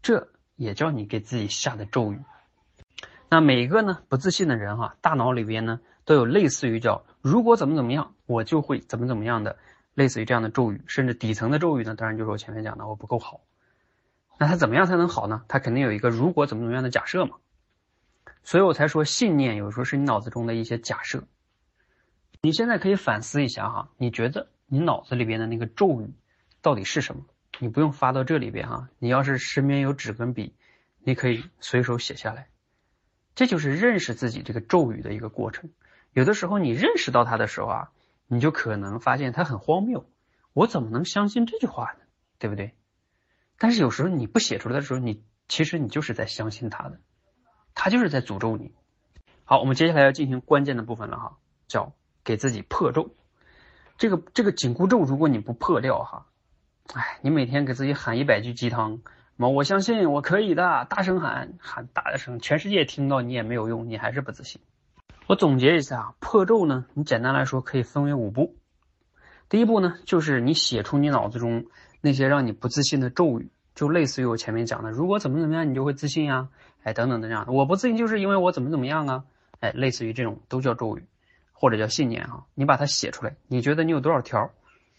[0.00, 2.20] 这也叫你给自己下的咒语。
[3.28, 9.58] 那每个呢不自信的人哈，大脑里边呢都有类似于叫如果怎么怎么样，我就会怎么怎么样的，
[9.92, 10.82] 类似于这样的咒语。
[10.86, 13.42] 甚至底层的咒语呢，当然就是我前面讲的我不够好。
[14.40, 15.44] 那他怎么样才能好呢？
[15.48, 17.36] 他肯定有一个如果怎么怎么样的假设嘛。
[18.42, 21.24] 所以我才说信念有时候是你脑子中的一些假设。
[22.40, 26.14] 你现在可以反思一下哈，你觉得你脑子里边的那个咒语
[26.62, 27.26] 到底是什么？
[27.58, 30.54] 你不用发到这里边哈，你要是身边有纸跟笔，
[31.00, 32.48] 你可以随手写下来。
[33.34, 35.68] 这就是认识自己这个咒语的一个过程。
[36.14, 37.90] 有的时候你认识到它的时候啊，
[38.26, 40.08] 你就可能发现它很荒谬。
[40.54, 41.98] 我怎么能相信这句话呢？
[42.38, 42.74] 对不对？
[43.60, 46.98] 但是有时候你不写出来的时候，你其实你就是在相信它的，
[47.76, 48.72] 它就是在诅咒你。
[49.44, 51.92] 好，我们接下来要进行关键的部分了哈，叫。
[52.22, 53.14] 给自己破咒，
[53.96, 56.26] 这个这个紧箍咒，如果你不破掉哈，
[56.92, 59.00] 哎，你每天给自己喊一百句鸡汤，
[59.36, 64.60] 么我相信我可以的，大声喊喊大声，全世界听到你也没有用，你还是不自信。
[65.26, 68.54] 我总结一下，破咒呢，你简单来说可以分为五步。
[69.48, 71.64] 第一步呢，就是你写出你脑子中
[72.00, 76.48] 那些让你不自信的咒语，就类似于我前面讲的，如果怎么怎么样，你就会自信呀，
[76.82, 77.52] 哎，等等的这样的。
[77.52, 79.24] 我不自信就是因为我怎么怎么样啊，
[79.60, 81.04] 哎，类似于这种都叫咒语，
[81.52, 82.44] 或者叫信念啊。
[82.54, 84.50] 你把它写出来，你觉得你有多少条？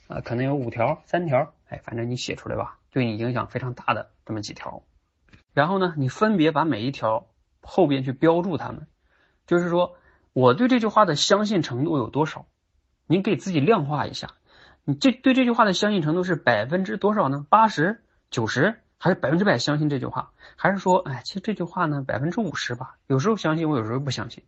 [0.08, 4.84] 啊，可能有五条、三条，哎，反正你写出来吧，对你影响非常大的这么几条。
[5.54, 7.28] 然后呢，你分别把每一条
[7.62, 8.88] 后边去标注它们，
[9.48, 9.96] 就是说
[10.34, 12.46] 我对这句话的相信程度有多少，
[13.08, 14.32] 你给自己量化一下。
[14.84, 17.46] 你这对这句话的相信程度是百分之多少呢？
[17.50, 20.32] 八十、九十，还是百分之百相信这句话？
[20.56, 24.44] 还是说，哎，其实这句话呢，百分之五十吧，有时候相信，我有时候不相信。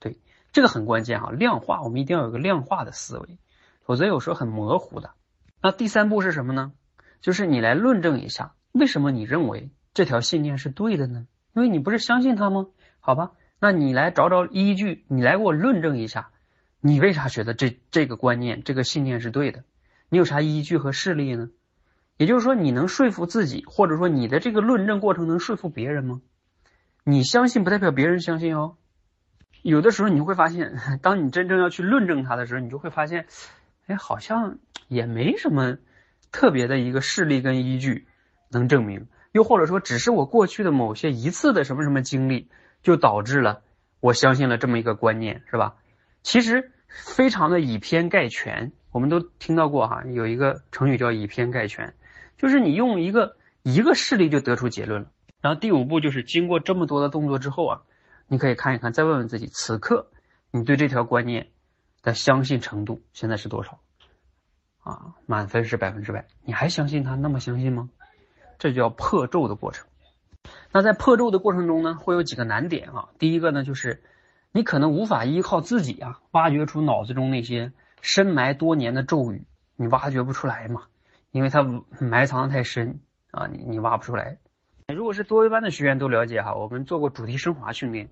[0.00, 0.18] 对，
[0.52, 3.38] 这个很关键哈，量化，我们一定要有个量化的思维。
[3.84, 5.10] 否则有时候很模糊的。
[5.62, 6.72] 那第三步是什么呢？
[7.20, 11.28] 就是你来论证一下，为什么你认为这条信念是对的呢？
[11.54, 12.66] 因为你不是相信它吗？
[12.98, 16.30] 好吧，那你来找找依据，你来给我论证一下，
[16.80, 19.62] 你为啥觉得这这个观念、这个信念是对的？
[20.08, 21.50] 你有啥依据和事例呢？
[22.16, 26.20] 也就是说，你能说服自己，或者说你的这个论证过程能说服别人吗？
[27.04, 28.76] 你相信不代表别人相信哦。
[29.62, 33.26] 有的时候你会发现，当你真正要去论证它的时候，你就会发现。
[33.88, 35.76] 哎，好像也没什么
[36.32, 38.08] 特别的一个事例跟依据
[38.50, 42.50] 能证明，又或者说，只是我过去的某些一次的什么什么经历，
[42.82, 43.62] 就导致了
[44.00, 45.76] 我相信了这么一个观念，是吧？
[46.24, 51.94] 其实非常的以偏概全，我们都听到过哈，有一个成语叫以偏概全，
[52.38, 55.08] 就是你用一个一个事例就得出结论了。
[55.40, 57.82] 然后第五步就是经过这么多的动作之后啊，
[58.28, 60.08] 你可以看一看，再问问自己，此刻
[60.50, 61.48] 你对这条观念。
[62.02, 63.80] 的相信程度现在是多少？
[64.84, 67.90] 啊，满分是百分之百，你还相信他那么相信吗？
[68.60, 69.88] 这就叫破咒的过程。
[70.70, 73.08] 那在破咒的过程中呢，会有几个难点啊。
[73.18, 74.04] 第一个呢，就是
[74.52, 79.44] 你可能无法依靠自己啊，挖掘出脑子中那些深埋多年的咒语，
[79.76, 80.84] 你挖掘不出来嘛，
[81.30, 81.62] 因为它
[81.98, 84.38] 埋藏的太深啊，你你挖不出来。
[84.94, 88.08] 如果是多维班的学员都了解哈，我们做过主题升华训练。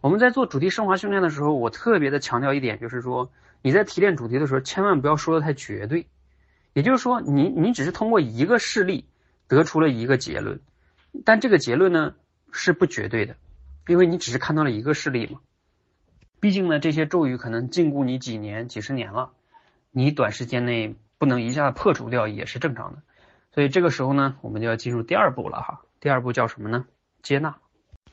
[0.00, 3.30] 我们在做主题升华训练的时候，我特别的强调一点，就是说
[3.62, 6.06] 你在提炼主题的时候，千万不要说的太绝对。
[6.74, 9.06] 也就是说，你你只是通过一个事例
[9.48, 10.60] 得出了一个结论，
[11.24, 12.14] 但这个结论呢
[12.52, 13.34] 是不绝对的，
[13.88, 15.40] 因为你只是看到了一个事例嘛。
[16.40, 19.32] 毕竟呢，这些咒语可能禁锢你几年、几十年了，
[19.90, 23.02] 你短时间内不能一下子破除掉也是正常的。
[23.52, 25.82] 所以这个时候呢，我们就要进入第二步了哈。
[26.00, 26.86] 第二步叫什么呢？
[27.22, 27.56] 接纳。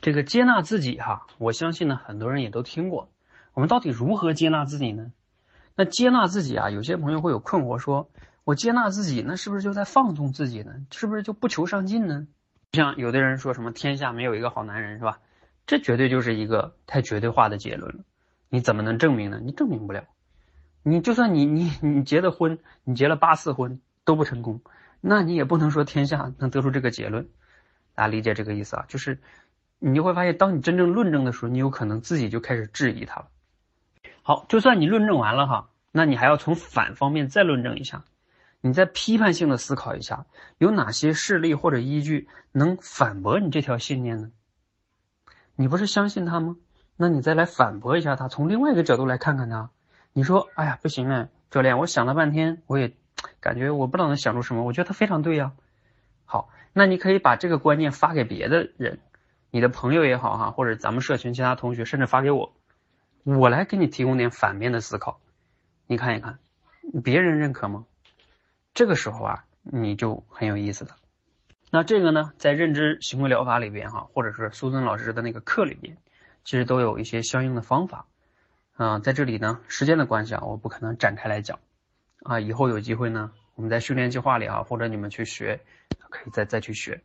[0.00, 3.08] 这个接纳自己哈，我相信呢，很多人也都听过。
[3.54, 5.12] 我们到底如何接纳自己呢？
[5.76, 8.10] 那接纳自己啊，有些朋友会有困惑，说
[8.44, 10.72] 我接纳自己，那是不是就在放纵自己呢？
[10.90, 12.26] 是不是就不求上进呢？
[12.72, 15.20] 像有的人说什么天下没有一个好男人是吧？
[15.66, 18.04] 这绝对就是一个太绝对化的结论了。
[18.48, 19.40] 你怎么能证明呢？
[19.42, 20.04] 你证明不了。
[20.82, 24.60] 你就算你你你结的婚，你结了八次婚都不成功，
[25.00, 27.28] 那你也不能说天下能得出这个结论。
[27.94, 28.84] 大家理解这个意思啊？
[28.88, 29.20] 就是。
[29.78, 33.28] 你就会发现，当你真正论证的时候，你有可能自己就开始质疑它了。
[34.22, 38.06] 好，就算你论证完了哈，那你还要从反方面再论证一下，
[38.62, 40.24] 你再批判性的思考一下，
[40.56, 44.30] 有哪些事例或者依据能反驳你这条信念呢？
[45.56, 46.56] 你不是相信他吗？
[46.96, 49.70] 那你再来反驳一下他，从另外一个角度来看看他。
[50.12, 52.92] 你说，哎呀，不行啊，教练，我想了半天，我也
[53.40, 55.52] 感觉我不知道能想出什么，我觉得他非常对呀。
[56.24, 58.98] 好，那你可以把这个观念发给别的人。
[59.50, 62.54] 你的朋友也好哈，或者咱们社群其他同学，甚至发给我，
[63.24, 65.20] 我来给你提供点反面的思考，
[65.86, 66.38] 你看一看，
[67.04, 67.84] 别人认可吗？
[68.74, 70.96] 这个时候啊，你就很有意思了。
[71.70, 75.96] 那这个呢，在认知行为疗法里边哈，或者是苏尊老师的那个课里边，
[76.46, 78.06] 其实都有一些相应的方法。
[78.76, 81.58] 啊，在这里呢，时间的关系啊，我不可能展开来讲。
[82.22, 85.60] 啊，以后有机会呢，我们在训练计划里啊，或者你们去学，
[86.08, 87.02] 可以再再去学。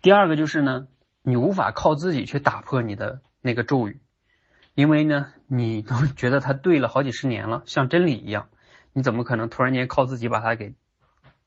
[0.00, 0.88] 第二个就是呢。
[1.26, 3.98] 你无法靠自己去打破你的那个咒语，
[4.74, 8.50] 因为呢，你都觉得它对了好几十年了，像真理一样，
[8.92, 10.74] 你怎么可能突然间靠自己把它给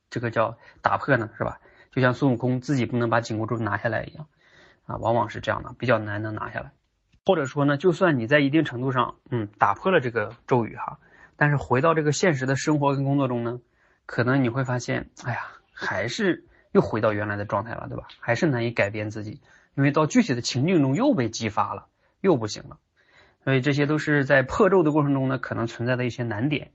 [0.09, 1.29] 这个叫打破呢？
[1.37, 1.59] 是吧？
[1.91, 4.25] 就像孙悟空自己不能把紧箍咒拿下来一样，
[4.87, 6.71] 啊，往往是这样的，比较难能拿下来。
[7.27, 10.97] 或者说呢，就算你在一定程度上，嗯，打破了这个咒语哈，
[11.35, 13.59] 但是回到这个现实的生活跟工作中呢，
[14.05, 15.41] 可能你会发现，哎呀，
[15.73, 18.07] 还是又回到原来的状态了，对吧？
[18.21, 19.41] 还是难以改变自己。
[19.75, 21.87] 因为到具体的情境中又被激发了，
[22.21, 22.77] 又不行了，
[23.43, 26.71] 所以这些都是在破咒的过程中呢可能存在的一些难点。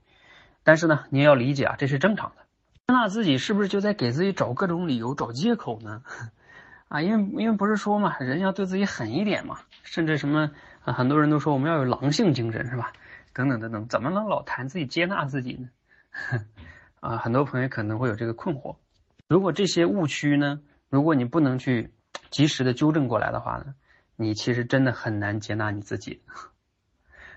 [0.63, 2.43] 但是呢，你也要理解啊，这是正常的。
[2.85, 6.03] 接纳自己是不是就在给自己找各种理由、找借口呢？
[6.93, 10.51] 啊，因为因为不是说嘛，人要对自己狠一点嘛，甚至什么，
[10.81, 12.93] 很多人都说我们要有狼性精神是吧？
[13.33, 15.69] 等等等等，怎么能老谈自己接纳自己呢？
[17.01, 18.75] 啊，很多朋友可能会有这个困惑。
[19.27, 21.91] 如果这些误区呢，如果你不能去
[22.29, 23.73] 及时的纠正过来的话呢，
[24.15, 26.21] 你其实真的很难接纳你自己。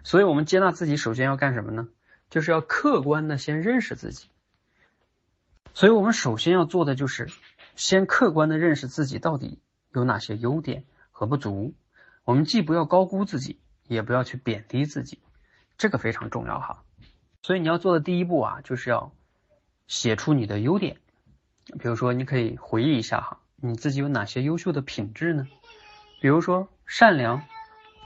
[0.05, 1.89] 所以，我们接纳自己，首先要干什么呢？
[2.29, 4.29] 就是要客观的先认识自己。
[5.73, 7.31] 所以我们首先要做的就是
[7.77, 9.61] 先客观的认识自己到底
[9.93, 11.75] 有哪些优点和不足。
[12.25, 15.21] 我们既不要高估自己，也不要去贬低自己，
[15.79, 16.83] 这个非常重要哈。
[17.43, 19.13] 所以你要做的第一步啊，就是要
[19.87, 20.97] 写出你的优点。
[21.79, 25.47] 比如说，你可以回忆一下哈，你自己有哪些优秀的品质呢？
[26.21, 27.43] 比如说善良，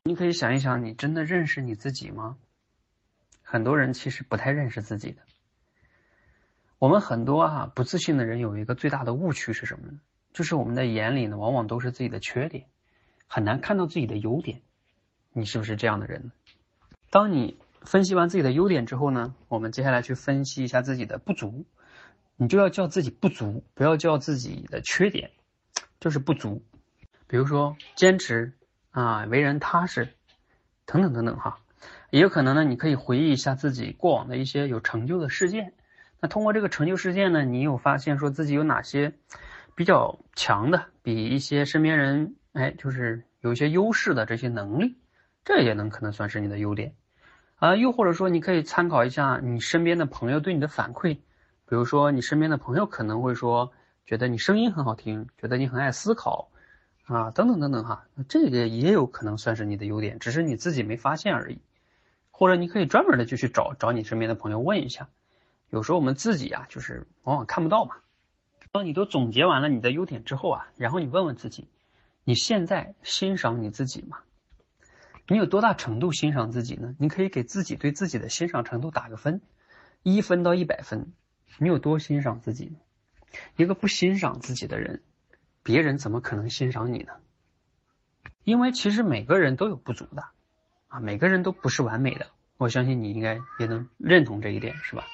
[0.02, 2.37] 你可以想一想，你真的认识你自己吗？
[3.42, 5.22] 很多人其实不太认识自己的。
[6.80, 10.00] 我们很多啊不自信的人有一个最大的误区是什么呢？
[10.32, 12.64] 就是我们的眼里呢，往往都是自己的缺点，
[13.26, 14.62] 很难看到自己的优点。
[15.34, 16.32] 你是不是这样的人呢？
[17.10, 21.66] 当你分析完自己的优点之后呢，我们接下来去分析一下自己的不足。
[22.36, 25.32] 你就要叫自己不足，不要叫自己的缺点，
[26.00, 26.62] 就是不足。
[27.26, 28.54] 比如说坚持
[28.90, 30.14] 啊，为人踏实，
[30.86, 31.58] 等等等等哈。
[32.08, 35.74] 也有可能呢，你可以回忆一下自己过往的一些有成就的事件。
[36.20, 39.14] 那通过这个成就事件呢，你有发现说自己有哪些
[39.74, 44.96] 比较强的，比一些身边人哎，就是有一些优势的这些能力，
[45.44, 46.94] 这也能可能算是你的优点。
[47.56, 51.20] 啊，又或者说，你可以参考一下你身边的朋友对你的反馈，比
[51.76, 53.72] 如说你身边的朋友可能会说，
[54.06, 56.50] 觉得你声音很好听，觉得你很爱思考，
[57.04, 61.61] 啊，等等等等哈，这个也有可能算是你的优点，只是你自己没发现而已。
[62.30, 65.11] 或者你可以专门的就去找找你身边的朋友问一下，
[65.70, 67.96] 有时候我们自己啊，就是往往看不到嘛。
[68.72, 71.68] 当你都总结完了你的优点之后啊，然后你问问自己，
[72.24, 74.18] 你现在欣赏你自己吗？
[75.26, 76.94] 你有多大程度欣赏自己呢？
[76.98, 79.40] 你可以给自己对自己的欣赏程度打个分，
[80.02, 81.12] 一分到一百分，
[81.59, 82.76] 你有多欣赏自己？
[83.56, 85.02] 一个不欣赏自己的人，
[85.62, 87.12] 别人怎么可能欣赏你呢？
[88.42, 90.24] 因为其实每个人都有不足的，
[90.88, 92.26] 啊，每个人都不是完美的。
[92.56, 95.04] 我相信你应该也能认同这一点，是吧？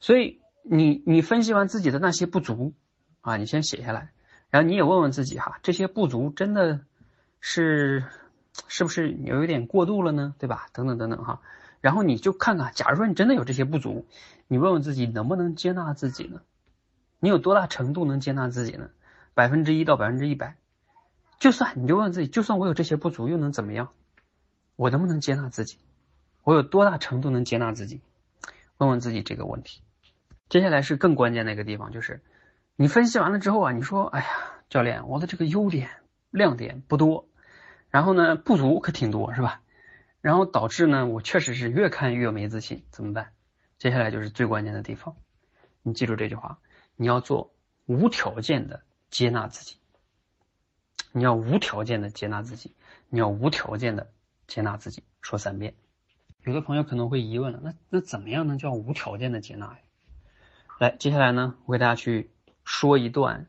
[0.00, 2.74] 所以你你分析完自己的那些不足，
[3.20, 4.12] 啊，你先写下来，
[4.50, 6.80] 然后你也问问自己哈，这些不足真的
[7.40, 8.04] 是？
[8.66, 10.34] 是不是有一点过度了呢？
[10.36, 10.66] 对吧？
[10.72, 11.40] 等等等等哈，
[11.80, 14.04] 然后你就看看，假如说你真的有这些不足，
[14.48, 16.40] 你问问自己能不能接纳自己呢？
[17.20, 18.90] 你有多大程度能接纳自己呢？
[19.32, 20.56] 百分之一到百分之一百，
[21.38, 23.90] 就算你就问自己，就算我有这些不足又能怎么样？
[24.74, 25.78] 我能不能接纳自己？
[26.42, 28.00] 我有多大程度能接纳自己？
[28.78, 29.82] 问问自己这个问题。
[30.48, 32.22] 接下来是更关键的一个地方，就是
[32.76, 34.26] 你分析完了之后啊，你说，哎呀，
[34.68, 35.90] 教练，我的这个优点
[36.30, 37.28] 亮点不多。
[37.90, 39.62] 然后呢，不足可挺多，是吧？
[40.20, 43.32] 然后导致呢，我确实是越看越没自信，怎么办？
[43.78, 45.16] 接下来就是最关键的地方，
[45.82, 46.58] 你记住这句话，
[46.96, 47.54] 你要做
[47.86, 49.76] 无条件的接纳自己，
[51.12, 52.74] 你要无条件的接纳自己，
[53.08, 54.10] 你要无条件的
[54.46, 55.74] 接纳自己，说三遍。
[56.42, 59.78] 有的朋友可能会疑问了，那那怎么样能叫无条件的接纳呀？
[60.78, 62.30] 来，接下来呢，我给大家去
[62.64, 63.46] 说一段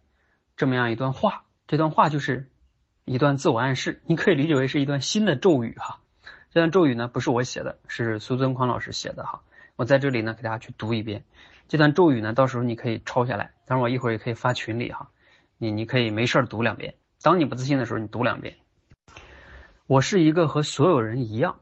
[0.57, 2.49] 这么样一段话，这段话就是。
[3.05, 5.99] 一段自我暗示， 你可以理解为是一段新的咒语哈。
[6.51, 9.41] 这段咒语呢，不是我写的，是苏尊宽老师写的哈。
[9.77, 11.23] 我在这里呢，给大家去读一遍
[11.67, 15.09] 这段咒语呢，到时候你可以抄下来，当然我一会儿也可以发群里哈。
[15.57, 18.57] 你你可以没事儿读两遍，当你不自信的时候，你读两遍。
[19.87, 21.59] 我是一个和所有人一样，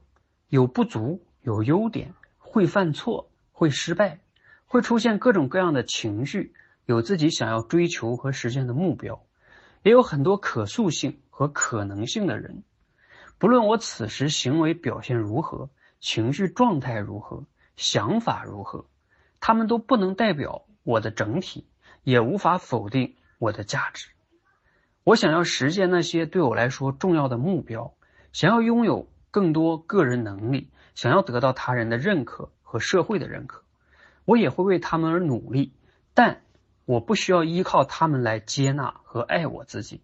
[0.49, 4.19] 有不足，有优点，会犯错，会失败，
[4.67, 6.53] 会出现各种各样的情绪，
[6.85, 9.25] 有自己想要追求和实现的目标，
[9.81, 11.19] 也有很多可塑性。
[11.37, 12.63] 和可能性的人，
[13.37, 18.87] 不论我此时行为表现如何，情绪状态如何，想法如何，
[19.39, 21.67] 他们都不能代表我的整体，
[22.01, 24.07] 也无法否定我的价值。
[25.03, 27.93] 我想要实现那些对我来说重要的目标，
[28.33, 33.63] 想要拥有更多个人能力，想要得到他人的认可和社会的认可，
[34.27, 35.71] 我也会为他们而努力，
[36.13, 36.41] 但
[36.83, 40.01] 我不需要依靠他们来接纳和爱我自己。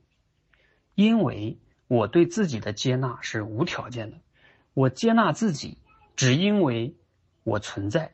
[0.96, 1.58] 因为
[1.90, 4.18] 我对自己的接纳是无条件的，
[4.74, 5.78] 我接纳自己，
[6.16, 6.96] 只因为
[7.44, 8.14] 我存在，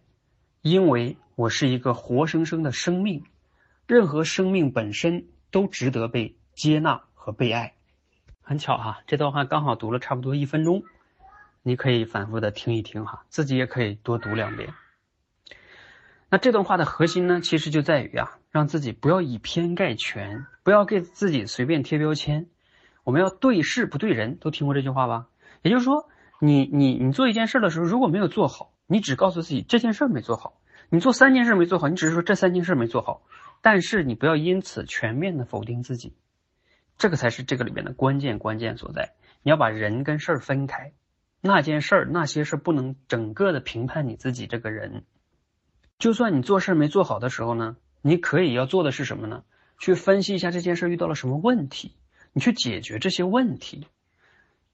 [0.63, 3.23] 因为我是一个活生生的生命，
[3.85, 7.75] 任何生命本身都值得被接纳和被爱。
[8.41, 10.83] 很巧哈，这段话刚好读了差不多一分钟，
[11.61, 14.73] 你可以反复的听一听哈，自己也可以多读两遍。
[16.31, 22.47] 那这段话的核心呢，其实就在于啊，让自己不要以偏概全，不要给自己随便贴标签。
[23.03, 25.27] 我们要对事不对人，都听过这句话吧？
[25.63, 26.07] 也就是说，
[26.39, 30.59] 你你你做一件事的时候，如果没有做好，你只告诉自己这件事没做好；
[30.89, 33.23] 你做三件事没做好，你只是说这三件事没做好。
[33.61, 36.15] 但是你不要因此全面的否定自己，
[36.97, 39.15] 这个才是这个里面的关键关键所在。
[39.41, 40.93] 你要把人跟事儿分开，
[41.41, 45.05] 那件事儿那些事不能整个的评判你自己这个人。
[45.99, 49.43] 就算你做事没做好的时候呢，你可以要做的是什么呢？
[49.77, 51.93] 去分析一下这件事遇到了什么问题，
[52.33, 53.85] 你去解决这些问题，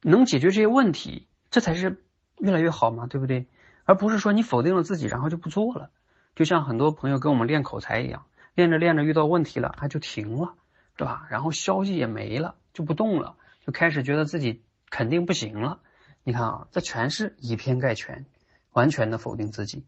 [0.01, 2.03] 能解决这些问题，这才是
[2.37, 3.47] 越来越好嘛，对不对？
[3.85, 5.89] 而不是说你否定了自己，然后就不做了。
[6.35, 8.25] 就像很多朋友跟我们练口才一样。
[8.53, 10.53] 练着练着遇到问题了，他就停了，
[10.97, 11.27] 是吧？
[11.29, 15.81] 然后消息也没了，就不动了，就开始觉得自己肯定不行了。
[16.23, 18.25] 你看啊，这全是以偏概全，
[18.71, 19.83] 完全的否定自己。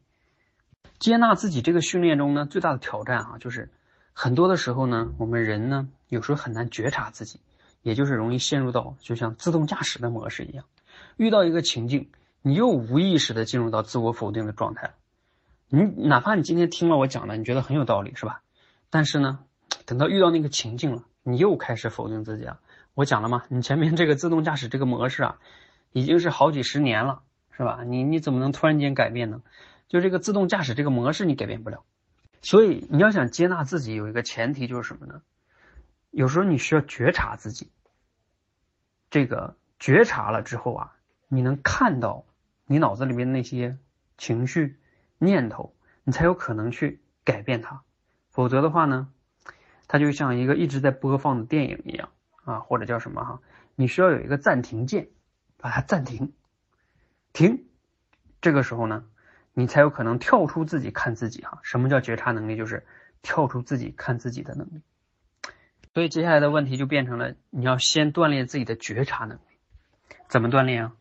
[1.00, 3.70] 接纳自己这个训练中呢，最大的挑战啊，就是
[4.14, 7.40] 很多的时候呢，我们人呢有时候很难觉察自己，
[7.84, 10.66] 也就是容易陷入到就像自动驾驶的模式一样，
[11.18, 12.10] 遇到一个情境，
[12.42, 14.94] 你又无意识的进入到自我否定的状态了。
[15.70, 18.42] 你哪怕你今天听了我讲的，你觉得很有道理，是吧？
[18.90, 19.40] 但是呢，
[19.86, 22.60] 等到遇到那个情境了，你又开始否定自己了。
[22.96, 23.44] 我讲了吗？
[23.50, 25.38] 你前面这个自动驾驶这个模式啊，
[25.92, 27.22] 已经是好几十年了，
[27.52, 27.84] 是吧？
[27.86, 29.42] 你你怎么能突然间改变呢？
[29.88, 31.84] 就这个自动驾驶这个模式你改变不了。
[32.42, 35.22] 所以你要想接纳自己，有一个前提就是什么呢？
[36.12, 37.72] 有时候你需要觉察自己。
[39.10, 40.96] 这个觉察了之后啊，
[41.28, 42.26] 你能看到
[42.66, 43.78] 你脑子里面那些
[44.18, 44.80] 情绪、
[45.18, 45.74] 念头，
[46.04, 47.82] 你才有可能去改变它。
[48.30, 49.10] 否则的话呢，
[49.88, 52.10] 它就像一个一直在播放的电影一样
[52.44, 53.40] 啊，或者叫什么哈？
[53.76, 55.10] 你需要有一个暂停键，
[55.58, 56.34] 把它暂停，
[57.34, 57.66] 停。
[58.42, 59.06] 这个时候呢，
[59.60, 61.58] 你才有可能跳出自己看自己哈。
[61.64, 62.56] 什么叫觉察能力？
[62.56, 62.86] 就是
[63.24, 64.84] 跳出自己看自己的能力。
[65.96, 69.42] 所以接下来的问题就变成了，你要先锻炼自己的觉察能力。
[70.28, 70.94] 怎么锻炼啊？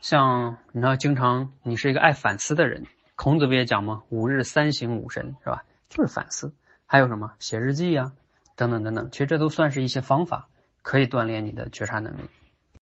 [0.00, 4.04] 像你知道，经常你是一个爱反思的人，孔子不也讲吗？
[4.08, 5.64] 五日三省吾身，是吧？
[5.88, 6.54] 就是反思，
[6.86, 8.12] 还有什么写日记呀，
[8.54, 10.46] 等等等等，其实这都算是一些方法，
[10.82, 12.20] 可以锻炼你的觉察能力。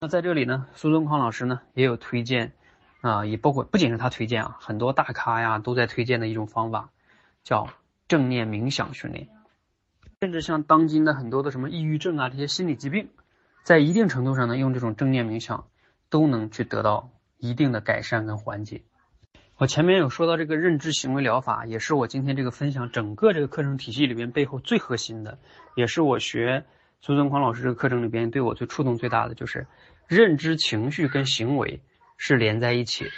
[0.00, 2.52] 那在这里呢，苏东康老师呢也有推荐
[3.02, 6.90] 啊，也包括不仅是他推荐啊，很多大咖呀都在推荐的一种方法，
[7.44, 7.68] 叫
[8.08, 9.28] 正念冥想训练。
[10.20, 13.08] 甚至像当今的很多的什么抑郁症啊这些心理疾病，
[13.64, 15.66] 在一定程度上呢，用这种正念冥想
[16.08, 18.82] 都能去得到一定的改善跟缓解。
[19.56, 25.38] 我前面有说到这个认知行为疗法，也是我今天这个分享整个这个课程体系里边背后最核心的，
[25.74, 26.64] 也是我学
[27.00, 29.66] 苏东宽老师这个课程里边对我最触动最大的，就是
[30.06, 31.80] 认知情绪跟行为
[32.24, 33.10] 是连在一起。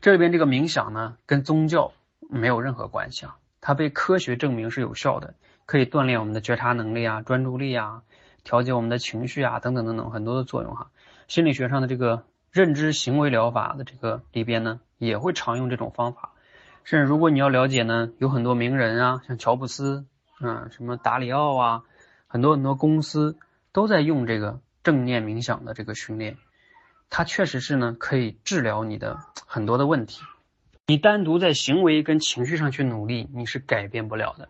[0.00, 5.34] 这里边这个冥想呢，跟宗教没有任何关系啊，它被科学证明是有效的，
[5.66, 8.02] 可以锻炼我们的觉察能力啊、专注力啊、
[8.42, 10.90] 调节我们的情绪啊等等等等很多的作用哈。
[11.28, 14.80] 心理学上的这个认知行为疗法的这个里边呢。
[14.98, 16.32] 也会常用这种方法，
[16.84, 20.04] 甚至如果你要了解呢，有很多名人啊，像乔布斯，
[20.42, 21.84] 嗯，什么达里奥啊，
[22.26, 23.38] 很多很多公司
[23.72, 26.36] 都在用这个正念冥想的这个训练，
[27.10, 30.22] 它确实是呢可以治疗你的很多的问题。
[30.86, 34.48] 你单独在行为跟情绪上去努力，你是改变不了的，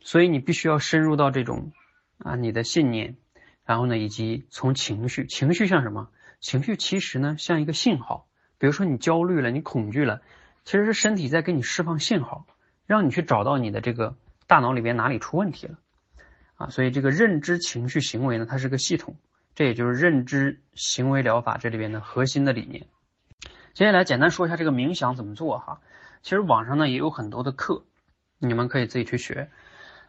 [0.00, 1.72] 所以你必须要深入到这种
[2.18, 3.16] 啊你的信念，
[3.64, 6.08] 然后呢以及从情绪，情绪像什么？
[6.40, 8.26] 情绪其实呢像一个信号。
[8.56, 10.20] 比如说你焦虑了，你恐惧了，
[10.64, 12.46] 其实是身体在给你释放信号，
[12.86, 14.16] 让你去找到你的这个
[14.46, 15.78] 大脑里边哪里出问题了
[16.56, 16.68] 啊。
[16.68, 19.16] 所以这个认知情绪行为呢，它是个系统，
[19.60, 22.86] 这也就是认知行为疗法这里边的核心的理念。
[23.74, 25.82] 接下来简单说一下这个冥想怎么做哈。
[26.22, 27.84] 其实网上呢也有很多的课，
[28.38, 29.50] 你们可以自己去学。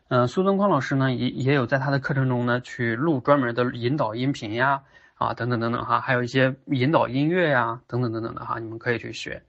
[0.08, 4.84] 嗯，苏东宽老师呢也也有在他的课程中呢去录专门的引导音频呀。
[5.16, 9.44] 啊，等等等等哈，还有一些引导音乐呀，等等等等的哈，你们可以去学。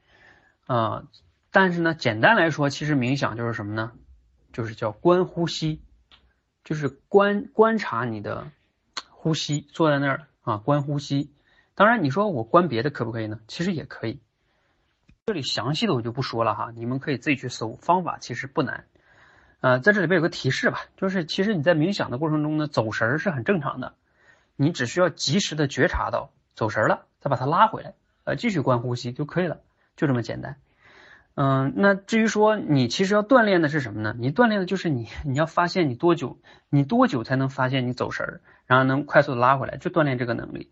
[0.67, 1.07] 呃，
[1.53, 3.93] 但是呢，简单来说，其实冥想就是什么呢？
[4.53, 5.81] 就是叫观呼吸，
[6.65, 8.49] 就是观观察你的
[9.23, 11.31] 呼吸，坐在那儿啊，观呼吸。
[11.77, 13.39] 当然，你说我观别的可不可以呢？
[13.47, 14.19] 其实也可以。
[15.27, 18.85] 这里详细的我就不说了哈，你们可以自己去搜，方法其实不难。
[19.61, 23.95] 呃，在这里边有个提示吧，就是其实你在冥想的过程中呢，走神儿是很正常的。
[24.57, 27.95] 你只需要及时的觉察到走神了，再把它拉回来，
[28.25, 29.61] 呃，继续观呼吸就可以了，
[29.95, 30.57] 就这么简单。
[31.35, 34.15] 嗯，那至于说你其实要锻炼的是什么呢？
[34.19, 40.71] 你锻炼的就是你，你要发现你多久，你多久才能发现你走神儿，然后能快速的拉回来，就锻炼这个能力。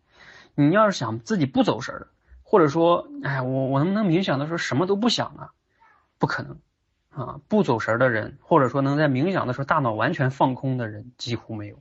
[0.54, 2.08] 你要是想自己不走神儿，
[2.42, 5.50] 或者说，哎，我我能不能冥想的时候什么都不想啊？
[6.18, 6.58] 不可能，
[7.08, 11.80] 啊，不走神的人，或者说能在冥想的时候大脑完全放空的人几乎没有。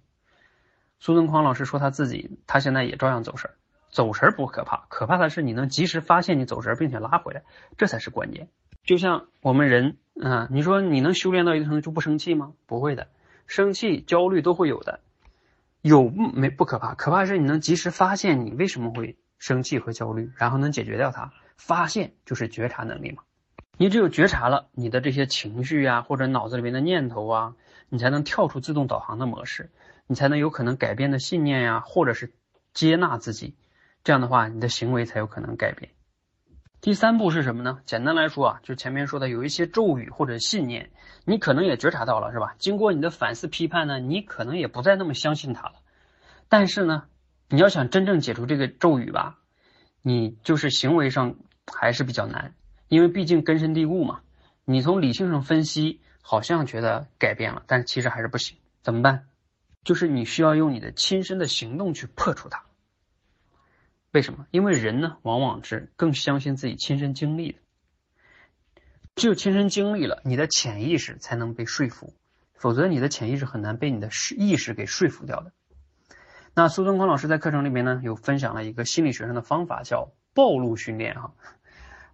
[1.00, 3.56] 苏东匡老师说他自己，他现在也照样走神儿，
[3.90, 7.44] 走神儿不可怕，可怕的是你能及时发现你走神，并且拉回来，
[7.78, 8.48] 这才是关键。
[8.90, 12.54] 就像我们人啊，你说你能修炼到一定程度就不生气吗？
[12.66, 13.08] 不会的，
[13.46, 15.00] 生气、焦虑都会有的，
[15.84, 21.32] 有没不可怕，可怕是你能及时发现你为什么会生气和焦虑，然后能解决掉它。
[21.56, 23.22] 发现就是觉察能力嘛。
[23.78, 27.54] 你只有觉察了你的这些情绪啊，或者脑子里面的念头啊，
[27.90, 29.70] 你才能跳出自动导航的模式，
[30.08, 32.34] 你才能有可能改变的信念呀，或者是
[32.74, 33.54] 接纳自己。
[34.04, 35.92] 这样的话，你的行为才有可能改变。
[36.82, 37.80] 第三步是什么呢？
[37.86, 40.92] 简单来说啊，就前面说的有一些咒语或者信念，
[41.26, 42.56] 你可能也觉察到了，是吧？
[42.58, 45.74] 经过你的反思批判呢，你可能也不再那么相信它了。
[46.48, 47.04] 但是呢，
[47.50, 49.40] 你要想真正解除这个咒语吧，
[50.02, 51.36] 你就是行为上
[51.68, 52.54] 还是比较难。
[52.88, 54.22] 因为毕竟根深蒂固嘛，
[54.64, 58.58] 你从理性上分析，好像觉得改变了，但其实还是不行。
[58.82, 59.26] 怎么办？
[59.84, 62.64] 就是你需要用你的亲身的行动去破除它。
[64.12, 64.48] 为什么？
[64.52, 67.60] 因为人呢，往往是更相信自己亲身经历的。
[69.16, 72.14] 只有亲身经历了，你的潜意识才能被说服，
[72.54, 75.52] 否则你的潜意识很难被你的意识给说服掉的。
[76.56, 81.34] 那苏东光老师在课程里面呢，有分享了一个心理学上的方法，叫暴露训练哈。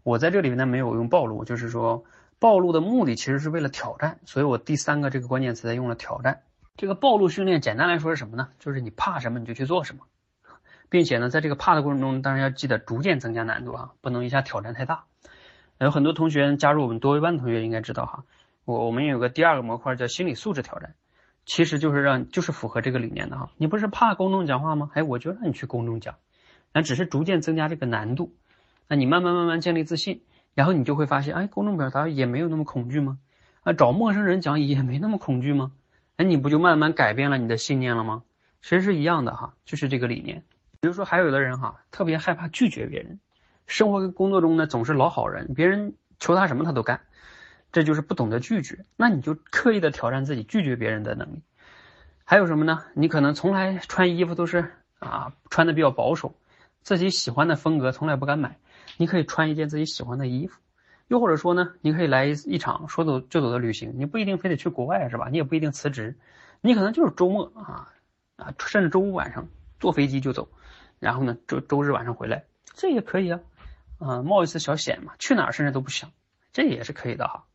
[0.04, 2.04] 我在这里面呢没有用暴露，就是说
[2.40, 6.42] 暴露的目的其实是为了挑战，所以我第三个这个关键词在用了挑战。
[6.76, 8.50] 这个暴露训练简单来说是什么呢？
[8.60, 10.06] 就是你怕什么你就去做什么，
[10.96, 15.04] 并且呢在这个怕的过程中，当然要记得逐渐增加难度啊，不能一下挑战太大。
[15.78, 18.24] 有很多同学加入我们多维班的同学应该知道哈，
[18.64, 20.96] 我我们有个第二个模块叫心理素质挑战，
[21.46, 23.50] 其实就是让就是符合这个理念的哈。
[23.58, 24.90] 你不是怕公众讲话吗？
[24.94, 26.16] 哎，我就让你去公众讲，
[26.72, 28.34] 那只是逐渐增加这个难度。
[28.88, 30.22] 那你慢慢慢慢建立自信，
[30.54, 33.18] 然后你就会发现，哎，公众表达也没有那么恐惧吗？
[33.64, 35.74] 啊，找陌生人讲也没那么恐惧吗？
[36.16, 38.24] 哎，你不就慢慢改变了你的信念了吗？
[38.62, 40.44] 其实是一样的哈，就是这个理念。
[40.86, 43.20] 比如说，还有的人哈，特别害怕拒绝别人，
[43.66, 47.02] 生活跟工作中呢总是老好人，别人求他什么他都干，
[47.72, 48.86] 这就是不懂得拒绝。
[48.96, 51.42] 那你就刻意的挑战自己拒绝别人的能力。
[52.24, 52.84] 还有什么呢？
[52.94, 56.36] 你可能从来穿衣服都是啊穿的比较保守，
[56.84, 58.60] 自己喜欢的风格从来不敢买。
[58.98, 60.60] 你可以穿一件自己喜欢的衣服，
[61.08, 63.94] 又或者说呢，你可以来一场说走就走的旅行。
[63.96, 65.30] 你不一定非得去国外是吧？
[65.32, 66.16] 你也不一定辞职，
[66.62, 67.90] 你可能就是周末啊
[68.36, 69.48] 啊，甚至周五晚上
[69.80, 70.48] 坐飞机就走，
[71.00, 73.40] 然后呢周周日晚上回来，这也可以啊
[74.00, 76.12] 啊，冒一次小险嘛，去哪儿甚至都不想，
[76.54, 77.46] 这也是可以的哈。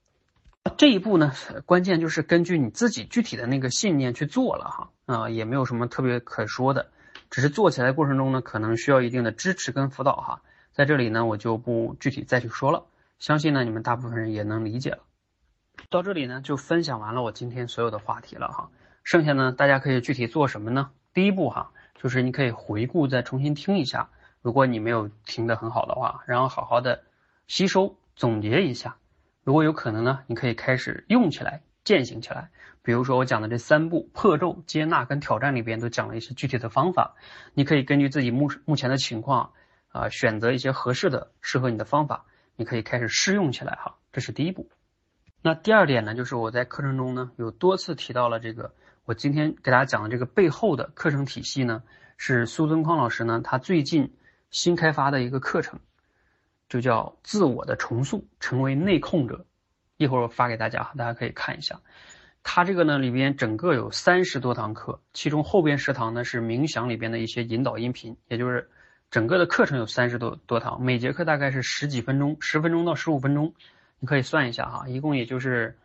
[0.77, 1.33] 这一步呢，
[1.65, 6.91] 关键就是根据你自己具体的那个信念去做了哈啊，也没有什么特别可说的，
[7.31, 10.43] 只是做起来过程中呢，可能需要一定的支持跟辅导哈。
[10.73, 12.85] 在这里呢，我就不具体再去说了，
[13.19, 14.99] 相信呢你们大部分人也能理解了。
[15.89, 18.71] 到这里呢就分享完了我今天所有的话题了哈，
[19.03, 20.91] 剩下呢大家可以具体做什么呢？
[21.15, 21.73] 第一步哈，
[22.03, 24.09] 就是你可以回顾再重新听一下，
[24.41, 27.03] 如果你没有听得很好的话，然后好好的
[27.47, 28.97] 吸收总结一下，
[29.45, 32.49] 如果有可能呢，你可以开始用起来践行起来。
[32.83, 37.15] 比如说我讲的这三步破咒、接纳跟挑战里边都讲了一些具体的方法，
[37.53, 39.53] 你可以根据自己目目前的情况。
[39.93, 43.97] 啊，选择一些合适的、适合你的方法，你可以开始试用起来哈。
[44.13, 44.71] 这是第一步。
[45.43, 48.73] 那第二点呢，就是我在课程中呢有多次提到了这个，
[49.11, 51.83] 我今天给大家讲的这个背后的课程体系呢，
[52.17, 54.15] 是苏尊匡老师呢他最近
[54.53, 55.81] 新开发的一个课程，
[56.69, 59.47] 就叫自我的重塑，成为内控者。
[59.97, 61.81] 一会儿我发给大家，大家可以看一下。
[62.45, 68.71] 他这个呢里边整个有三十多堂课，其中后边十堂呢是冥想里边的一些引导音频，也就是。
[69.11, 73.55] 整个的课程有三十多多堂，每节课大概是十几分钟，十分钟到十五分钟，
[73.99, 75.77] 你可以算一下哈，一共也就是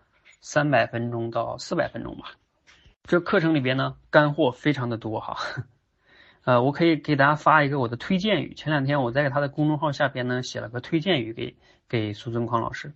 [0.41, 2.33] 三百分钟到四百分钟吧。
[3.07, 5.37] 这课程里边呢，干货非常的多哈。
[6.43, 8.55] 呃，我可以给大家发一个我的推荐语。
[8.55, 11.55] 前两天我在他的公众号下边呢写了个推荐语给
[11.87, 12.93] 给苏尊匡老师。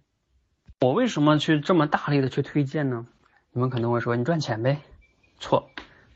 [0.82, 3.06] 我为什么去这么大力的去推荐呢？
[3.52, 4.82] 你们可能会说你赚钱呗？
[5.40, 5.70] 错，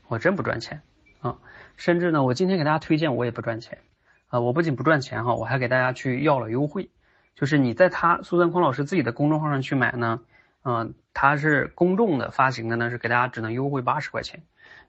[0.08, 0.82] 我真不赚钱
[1.20, 1.38] 啊。
[1.76, 3.78] 甚至呢，我今天给大家推荐我也不赚钱。
[4.26, 6.90] 啊，我不仅不赚钱哈，我还给大家去要了优惠，
[7.36, 10.20] 就是你在他苏三匡老师自己的公众号上去买呢，
[10.64, 14.42] 嗯，他是公众的发行的呢，是给大家只能优惠八十块钱。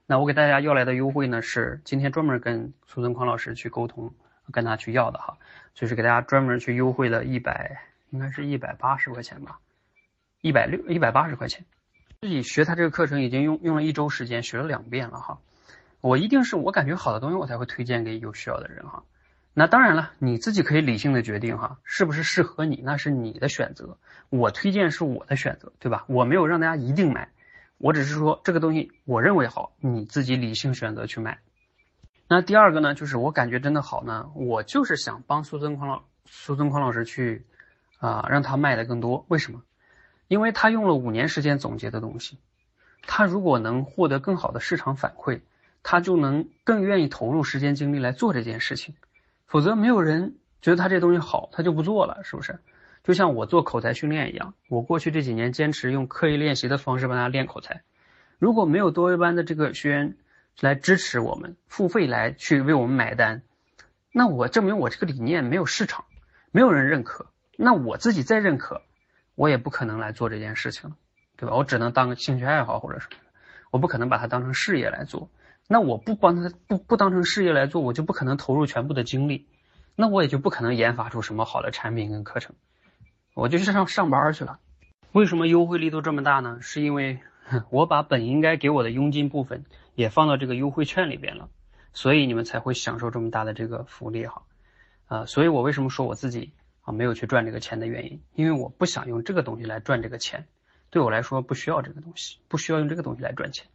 [0.06, 4.14] 那我给大家要来的优惠呢，是今天专门跟苏三匡老师去沟通，
[4.50, 5.36] 跟他去要的哈，
[5.74, 9.58] 就是给大家专门去优惠了一百，应该是一百八十块钱吧，
[10.40, 11.66] 一百六一百八十块钱。
[12.22, 15.40] 自己学他这个课程已经用用了一周时间，学了两遍了哈。
[16.00, 19.02] 我一定是我感觉好的东西，我才会推荐给有需要的人哈。
[19.58, 23.96] 那当然了，你自己可以理性的决定哈，是不是适合你，那是你的选择。
[24.28, 26.04] 我推荐是我的选择，对吧？
[26.08, 27.30] 我没有让大家一定买，
[27.78, 31.38] 我只是说这个东西我认为好，你自己理性选择去买。
[32.28, 37.46] 那第二个呢，就是我感觉真的好呢，我就是想帮苏增匡老苏增匡老师去
[37.98, 39.24] 啊，让他卖的更多。
[39.28, 39.62] 为什么？
[40.28, 42.36] 因为他用了五年时间总结的东西，
[43.06, 45.40] 他如果能获得更好的市场反馈，
[45.82, 48.94] 他就能更愿意投入时间精力来做这件事情。
[49.46, 52.58] 否则没有人觉得他这东西好，他就不做了，是不是？
[53.04, 57.82] 就像我做口才训练一样，我过去这几年坚持用刻意练习的方式帮大家练口才。
[58.38, 60.16] 如果没有多维班的这个学员
[60.60, 63.42] 来支持我们，付费来去为我们买单，
[64.12, 66.04] 那我证明我这个理念没有市场，
[66.50, 67.26] 没有人认可。
[67.56, 68.82] 那我自己再认可，
[69.36, 70.96] 我也不可能来做这件事情了，
[71.36, 71.54] 对吧？
[71.54, 73.16] 我只能当个兴趣爱好或者什么，
[73.70, 75.30] 我不可能把它当成事业来做。
[75.68, 79.46] 那我不帮他不不当成事业来做，我就不可能投入全部的精力，
[79.96, 82.54] 那我也就不可能研发出什么好的产品跟课程，
[83.34, 84.60] 我就去上上班去了。
[85.12, 86.58] 为什么优惠力度这么大呢？
[86.60, 87.20] 是因为
[87.70, 89.64] 我把本应该给我的佣金部分
[89.94, 91.48] 也放到这个优惠券里边了，
[91.92, 94.42] 所以你们才会享受这么大的这个福利哈。
[95.06, 96.52] 啊，所以我为什么说我自己
[96.82, 100.46] 啊没有去赚这个钱的原因，因为我不想用这个东西来赚这个钱，
[100.90, 103.66] 对我来说不需要这个东西，不需要用这个东西来赚钱。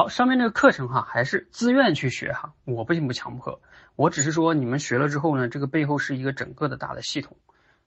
[0.00, 3.60] 好，上面这个课程哈，还是自愿去学哈，我并不强迫，
[3.96, 7.36] 我只是说你们学了之后呢，这个背后是一个整个的大的系统，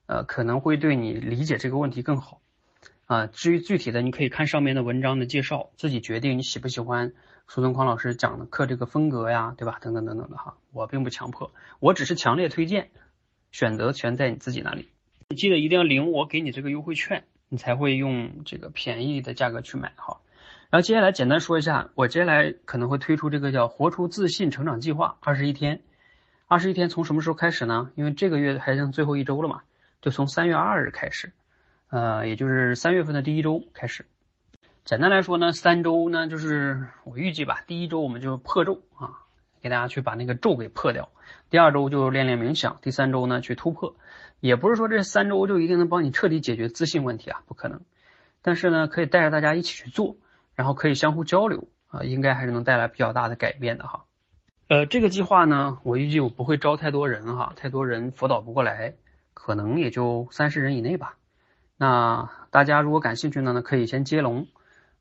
[0.06, 2.40] 呃，可能会对你理解这个问题更好，
[3.06, 7.14] 啊，至于具体的，你可以看上面的文章的介绍，自己决定你喜不喜欢
[7.48, 9.80] 苏东匡老师讲的课这个风格呀，对吧？
[9.80, 11.50] 等等等等的哈，我并不强迫，
[11.80, 12.90] 我只是强烈推荐，
[13.50, 14.88] 选择权在你自己那里，
[15.28, 20.20] 你记得一定要领我给你这个优惠券，你才会用这个便宜的价格去买哈。
[20.74, 25.80] 然后接下来简单说一下，我接下来可能会推出这个叫“活出自信成长计划”，二十一天，
[26.48, 27.92] 二十一天从什么时候开始呢？
[27.94, 29.62] 因为这个月还剩最后一周了嘛，
[30.02, 31.32] 就从三月二日开始，
[31.90, 34.04] 呃，也就是三月份的第一周开始。
[34.84, 39.22] 简单来说呢，三周呢就是我预计吧，第一周我们就破咒啊，
[39.62, 41.04] 给大家去把那个咒给破掉；
[41.50, 43.94] 第二周就练练冥想；第三周呢去突破。
[44.40, 47.82] 也不是说这三周就一定能帮你彻底解决自信问题啊，不可能。
[48.42, 50.16] 但是呢，可以带着大家一起去做。
[50.54, 54.04] 然后可以相互交流啊，应该还是能带来比较大的改变的哈。
[54.68, 58.94] 呃，这个计划呢，我预计我不会招太多人哈，太多人辅导不过来，
[59.34, 61.16] 可能也就三十人以内吧。
[61.76, 64.46] 那大家如果感兴趣的呢，可以先接龙，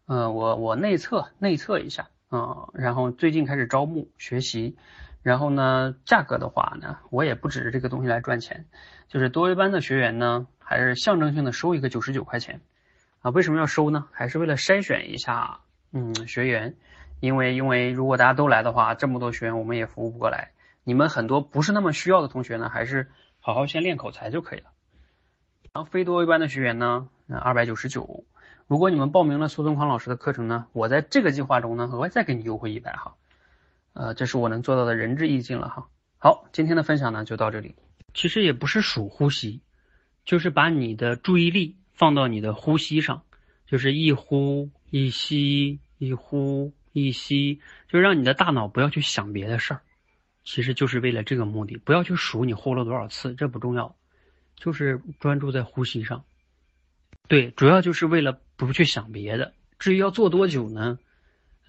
[0.06, 4.76] 呃，我我内测内测一下啊，然后最近开始招募学习，
[5.22, 8.66] 然后呢，价格的话呢，我也不指着这个东西来赚钱，
[9.08, 12.60] 就是多一班的学员呢，还是象征性的收一个九十九块钱。
[13.24, 14.05] 啊，为什么要收呢？
[14.11, 15.61] 还是为了筛选一下，
[15.93, 16.76] 嗯，学员，
[17.21, 20.51] 因为因为如果大家都来的话，这么多学员我们也服务不过来。
[20.84, 23.09] 你们很多不是那么需要的同学呢，还是
[23.39, 24.65] 好好先练口才就可以了。
[25.71, 27.07] 然后非多维班的学员呢，
[27.41, 28.26] 二百九十九。
[28.67, 33.15] 如果你们报名了苏东康老师的课程呢，我在这个计划中呢，额外再给你优惠一百哈。
[33.93, 35.88] 呃，这是我能做到的仁至义尽了哈。
[36.17, 37.76] 好，今天的分享呢就到这里。
[38.13, 39.61] 其实也不是数呼吸，
[40.26, 41.78] 就是把你的注意力。
[41.93, 43.23] 放到你的呼吸上，
[43.65, 49.81] 就是一呼一吸，一呼一吸，就让你的大脑不要去想别的事儿，
[50.43, 51.77] 其实就是为了这个目的。
[51.77, 53.95] 不要去数你呼了多少次，这不重要，
[54.55, 56.25] 就是专注在呼吸上。
[57.27, 59.53] 对，主要就是为了不去想别的。
[59.79, 60.99] 至于要做多久呢？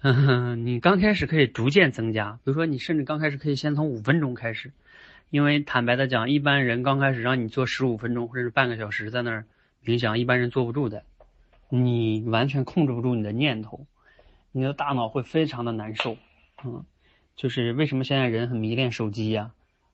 [0.01, 4.73] 嗯 你刚开始可以逐渐增加，比如说你甚至刚开始可以先从五分钟开始，
[5.29, 9.45] 因为坦白的讲，一般人刚开始让你做十五分钟或者是半个小时在那儿。
[9.85, 11.03] 冥想一般人坐不住的，
[11.69, 13.85] 你完全控制不住你的念头，
[14.51, 16.17] 你的大脑会非常的难受，
[16.63, 16.83] 嗯，
[17.35, 19.51] 就是为什么现在人很迷恋手机呀，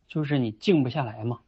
[0.08, 1.42] 就是你静不下来嘛。